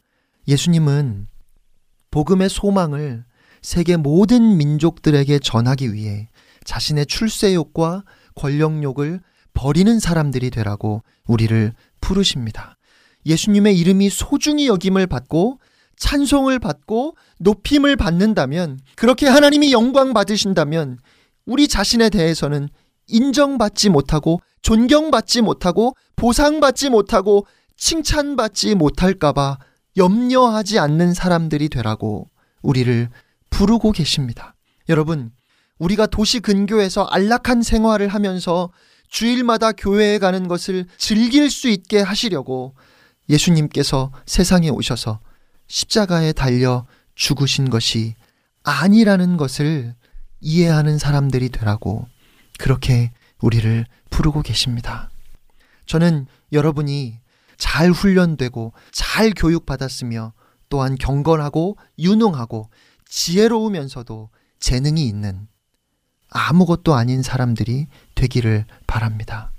[0.46, 1.26] 예수님은
[2.10, 3.24] 복음의 소망을
[3.62, 6.28] 세계 모든 민족들에게 전하기 위해
[6.64, 8.04] 자신의 출세욕과
[8.34, 9.20] 권력욕을
[9.54, 12.76] 버리는 사람들이 되라고 우리를 부르십니다.
[13.26, 15.58] 예수님의 이름이 소중히 여김을 받고
[15.96, 20.98] 찬송을 받고 높임을 받는다면 그렇게 하나님이 영광 받으신다면
[21.44, 22.68] 우리 자신에 대해서는
[23.08, 29.58] 인정받지 못하고 존경받지 못하고 보상받지 못하고 칭찬받지 못할까봐
[29.98, 32.30] 염려하지 않는 사람들이 되라고
[32.62, 33.10] 우리를
[33.50, 34.54] 부르고 계십니다.
[34.88, 35.30] 여러분,
[35.78, 38.70] 우리가 도시 근교에서 안락한 생활을 하면서
[39.08, 42.74] 주일마다 교회에 가는 것을 즐길 수 있게 하시려고
[43.28, 45.20] 예수님께서 세상에 오셔서
[45.66, 48.14] 십자가에 달려 죽으신 것이
[48.62, 49.94] 아니라는 것을
[50.40, 52.06] 이해하는 사람들이 되라고
[52.58, 55.10] 그렇게 우리를 부르고 계십니다.
[55.86, 57.18] 저는 여러분이
[57.58, 60.32] 잘 훈련되고 잘 교육받았으며
[60.68, 62.70] 또한 경건하고 유능하고
[63.06, 64.30] 지혜로우면서도
[64.60, 65.48] 재능이 있는
[66.30, 69.52] 아무것도 아닌 사람들이 되기를 바랍니다.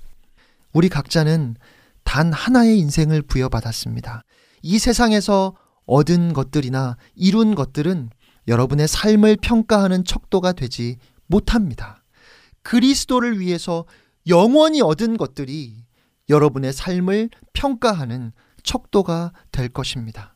[0.72, 1.56] 우리 각자는
[2.04, 4.24] 단 하나의 인생을 부여받았습니다.
[4.62, 5.56] 이 세상에서
[5.86, 8.10] 얻은 것들이나 이룬 것들은
[8.48, 10.98] 여러분의 삶을 평가하는 척도가 되지
[11.28, 12.04] 못합니다.
[12.62, 13.86] 그리스도를 위해서
[14.28, 15.86] 영원히 얻은 것들이
[16.30, 18.32] 여러분의 삶을 평가하는
[18.64, 20.36] 척도가 될 것입니다.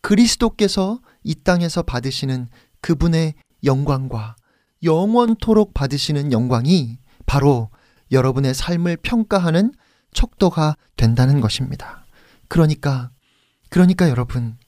[0.00, 2.48] 그리스도께서 이 땅에서 받으시는
[2.80, 3.34] 그분의
[3.64, 4.36] 영광과
[4.82, 7.70] 영원토록 받으시는 영광이 바로
[8.10, 9.72] 여러분의 삶을 평가하는
[10.12, 12.04] 척도가 된다는 것입니다.
[12.48, 13.10] 그러니까,
[13.70, 14.58] 그러니까 여러분,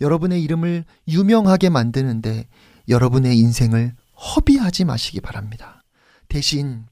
[0.00, 2.46] 여러분의 이름을 유명하게 만드는데
[2.88, 5.82] 여러분의 인생을 허비하지 마시기 바랍니다.
[6.28, 6.86] 대신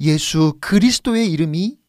[0.00, 1.79] 예수 그리스도의 이름이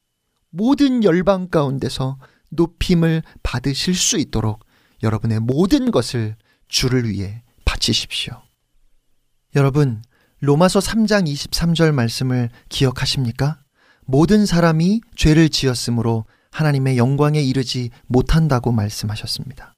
[0.51, 2.17] 모든 열방 가운데서
[2.49, 4.65] 높임을 받으실 수 있도록
[5.01, 6.35] 여러분의 모든 것을
[6.67, 8.41] 주를 위해 바치십시오.
[9.55, 10.01] 여러분,
[10.39, 13.61] 로마서 3장 23절 말씀을 기억하십니까?
[14.05, 19.75] 모든 사람이 죄를 지었으므로 하나님의 영광에 이르지 못한다고 말씀하셨습니다.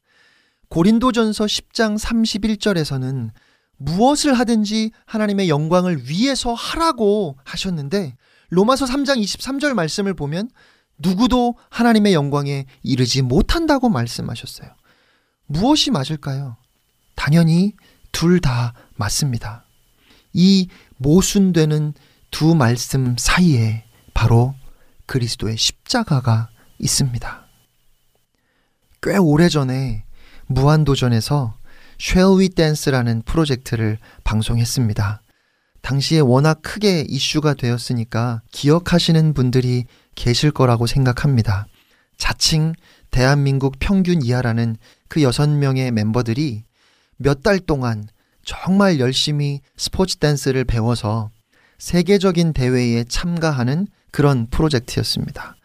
[0.69, 3.29] 고린도전서 10장 31절에서는
[3.77, 8.15] 무엇을 하든지 하나님의 영광을 위해서 하라고 하셨는데
[8.53, 10.49] 로마서 3장 23절 말씀을 보면
[10.99, 14.69] 누구도 하나님의 영광에 이르지 못한다고 말씀하셨어요.
[15.47, 16.57] 무엇이 맞을까요?
[17.15, 17.73] 당연히
[18.11, 19.65] 둘 다 맞습니다.
[20.33, 20.67] 이
[20.97, 21.95] 모순되는
[22.29, 24.53] 두 말씀 사이에 바로
[25.07, 27.47] 그리스도의 십자가가 있습니다.
[29.01, 30.05] 꽤 오래전에
[30.45, 31.57] 무한도전에서
[31.99, 35.22] Shall We Dance라는 프로젝트를 방송했습니다.
[35.83, 39.85] 당시에 워낙 크게 이슈가 되었으니까 기억하시는 분들이
[40.15, 41.67] 계실 거라고 생각합니다.
[42.17, 42.73] 자칭
[43.11, 44.77] 대한민국 평균 이하라는
[45.09, 46.63] 그 여섯 명의 멤버들이
[47.17, 48.07] 몇 달 동안
[48.45, 51.29] 정말 열심히 스포츠 댄스를 배워서
[51.79, 55.57] 세계적인 대회에 참가하는 그런 프로젝트였습니다.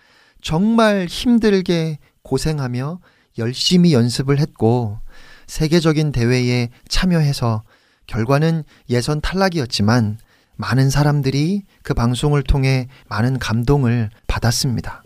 [0.43, 2.99] 정말 힘들게 고생하며
[3.39, 4.99] 열심히 연습을 했고
[5.47, 7.63] 세계적인 대회에 참여해서
[8.09, 10.19] 결과는 예선 탈락이었지만
[10.57, 15.05] 많은 사람들이 그 방송을 통해 많은 감동을 받았습니다.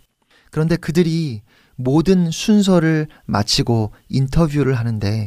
[0.51, 1.43] 그런데 그들이
[1.77, 5.27] 모든 순서를 마치고 인터뷰를 하는데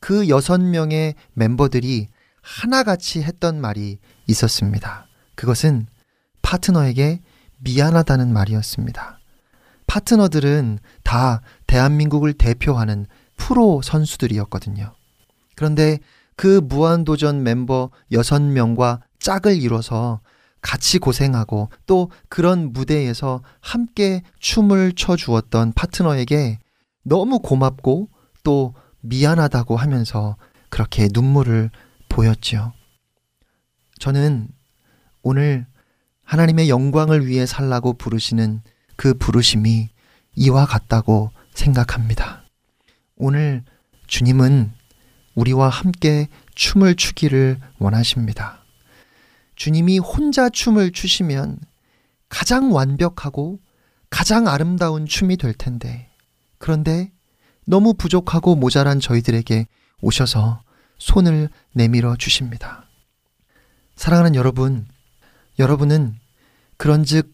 [0.00, 2.08] 그 여섯 명의 멤버들이
[2.42, 5.06] 하나같이 했던 말이 있었습니다.
[5.36, 5.86] 그것은
[6.42, 7.20] 파트너에게
[7.58, 9.18] 미안하다는 말이었습니다.
[9.86, 13.06] 파트너들은 다 대한민국을 대표하는
[13.36, 14.94] 프로 선수들이었거든요.
[15.54, 15.98] 그런데
[16.40, 20.20] 그 무한도전 멤버 6명과 짝을 이뤄서
[20.62, 26.58] 같이 고생하고 또 그런 무대에서 함께 춤을 춰 주었던 파트너에게
[27.02, 28.08] 너무 고맙고
[28.42, 28.72] 또
[29.02, 30.38] 미안하다고 하면서
[30.70, 31.70] 그렇게 눈물을
[32.08, 32.72] 보였지요.
[33.98, 34.48] 저는
[35.22, 35.66] 오늘
[36.24, 38.62] 하나님의 영광을 위해 살라고 부르시는
[38.96, 39.90] 그 부르심이
[40.36, 42.44] 이와 같다고 생각합니다.
[43.16, 43.62] 오늘
[44.06, 44.79] 주님은
[45.34, 48.62] 우리와 함께 춤을 추기를 원하십니다.
[49.56, 51.58] 주님이 혼자 춤을 추시면
[52.28, 53.58] 가장 완벽하고
[54.08, 56.08] 가장 아름다운 춤이 될 텐데,
[56.58, 57.10] 그런데
[57.64, 59.66] 너무 부족하고 모자란 저희들에게
[60.00, 60.62] 오셔서
[60.98, 62.86] 손을 내밀어 주십니다.
[63.96, 64.86] 사랑하는 여러분,
[65.58, 66.16] 여러분은
[66.76, 67.32] 그런즉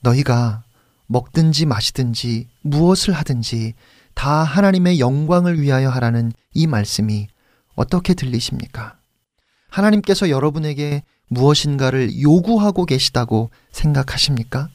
[0.00, 0.62] 너희가
[1.06, 3.74] 먹든지 마시든지 무엇을 하든지
[4.14, 7.28] 다 하나님의 영광을 위하여 하라는 이 말씀이
[7.74, 8.98] 어떻게 들리십니까?
[9.68, 14.68] 하나님께서 여러분에게 무엇인가를 요구하고 계시다고 생각하십니까?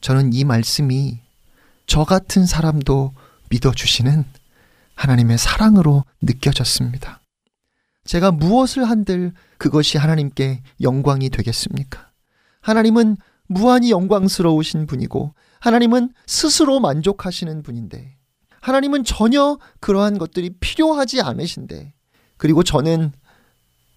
[0.00, 1.20] 저는 이 말씀이
[1.86, 3.14] 저 같은 사람도
[3.48, 4.24] 믿어주시는
[4.94, 7.20] 하나님의 사랑으로 느껴졌습니다.
[8.04, 12.10] 제가 무엇을 한들 그것이 하나님께 영광이 되겠습니까?
[12.60, 18.16] 하나님은 무한히 영광스러우신 분이고 하나님은 스스로 만족하시는 분인데
[18.60, 21.94] 하나님은 전혀 그러한 것들이 필요하지 않으신데
[22.36, 23.12] 그리고 저는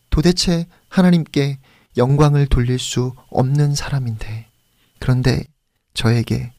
[0.09, 1.59] 도대체 하나님께
[1.97, 4.47] 영광을 돌릴 수 없는 사람인데
[4.99, 5.43] 그런데
[5.93, 6.53] 저에게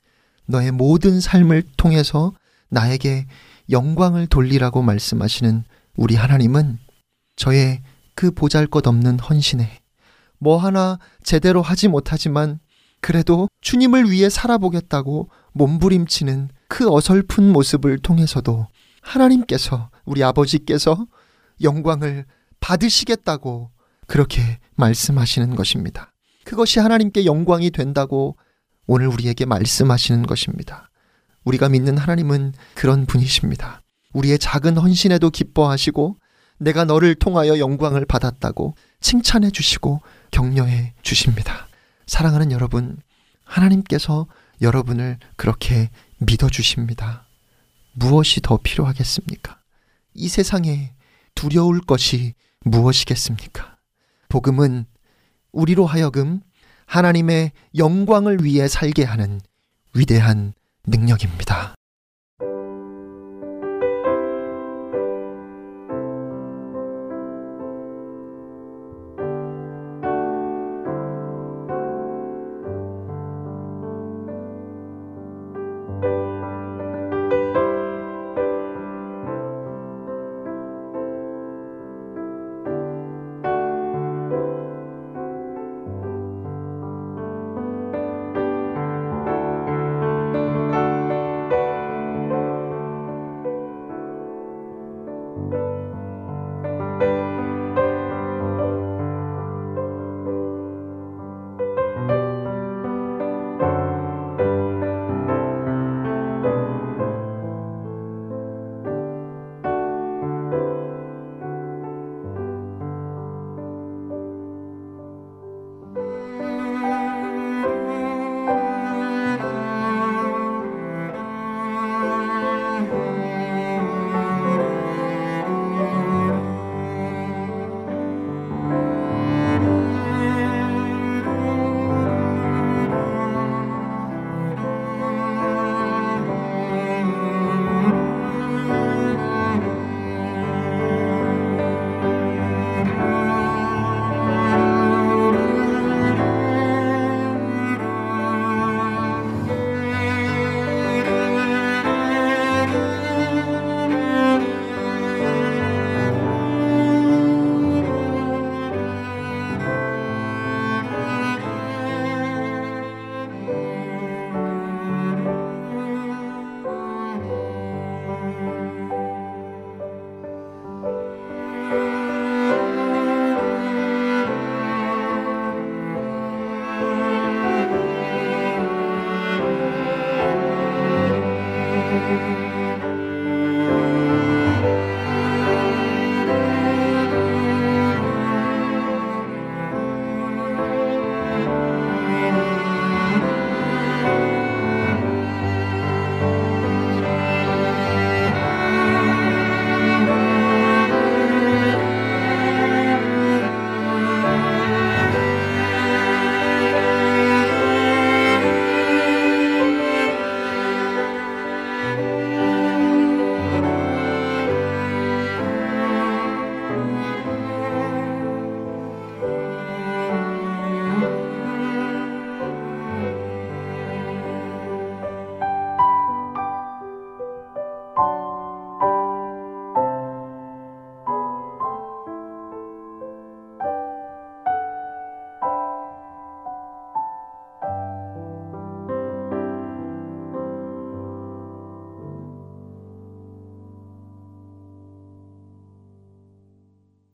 [0.47, 2.33] 너의 모든 삶을 통해서
[2.69, 3.27] 나에게
[3.71, 5.65] 영광을 돌리라고 말씀하시는
[5.97, 6.79] 우리 하나님은
[7.37, 7.83] 저의
[8.15, 9.81] 그 보잘 것 없는 헌신에
[10.39, 12.59] 뭐 하나 제대로 하지 못하지만
[13.01, 18.67] 그래도 주님을 위해 살아보겠다고 몸부림치는 그 어설픈 모습을 통해서도
[19.03, 21.07] 하나님께서 우리 아버지께서
[21.63, 22.25] 영광을
[22.61, 23.71] 받으시겠다고
[24.07, 26.13] 그렇게 말씀하시는 것입니다.
[26.45, 28.37] 그것이 하나님께 영광이 된다고
[28.87, 30.91] 오늘 우리에게 말씀하시는 것입니다.
[31.45, 33.83] 우리가 믿는 하나님은 그런 분이십니다.
[34.13, 36.17] 우리의 작은 헌신에도 기뻐하시고
[36.59, 40.01] 내가 너를 통하여 영광을 받았다고 칭찬해 주시고
[40.31, 41.69] 격려해 주십니다.
[42.07, 42.99] 사랑하는 여러분,
[43.45, 44.27] 하나님께서
[44.61, 47.27] 여러분을 그렇게 믿어 주십니다.
[47.93, 49.59] 무엇이 더 필요하겠습니까?
[50.15, 50.93] 이 세상에
[51.35, 52.35] 두려울 것이
[52.65, 53.77] 무엇이겠습니까?
[54.29, 54.87] 복음은
[55.53, 56.41] 우리로 하여금
[56.87, 59.41] 하나님의 영광을 위해 살게 하는
[59.95, 60.55] 위대한
[60.87, 61.75] 능력입니다.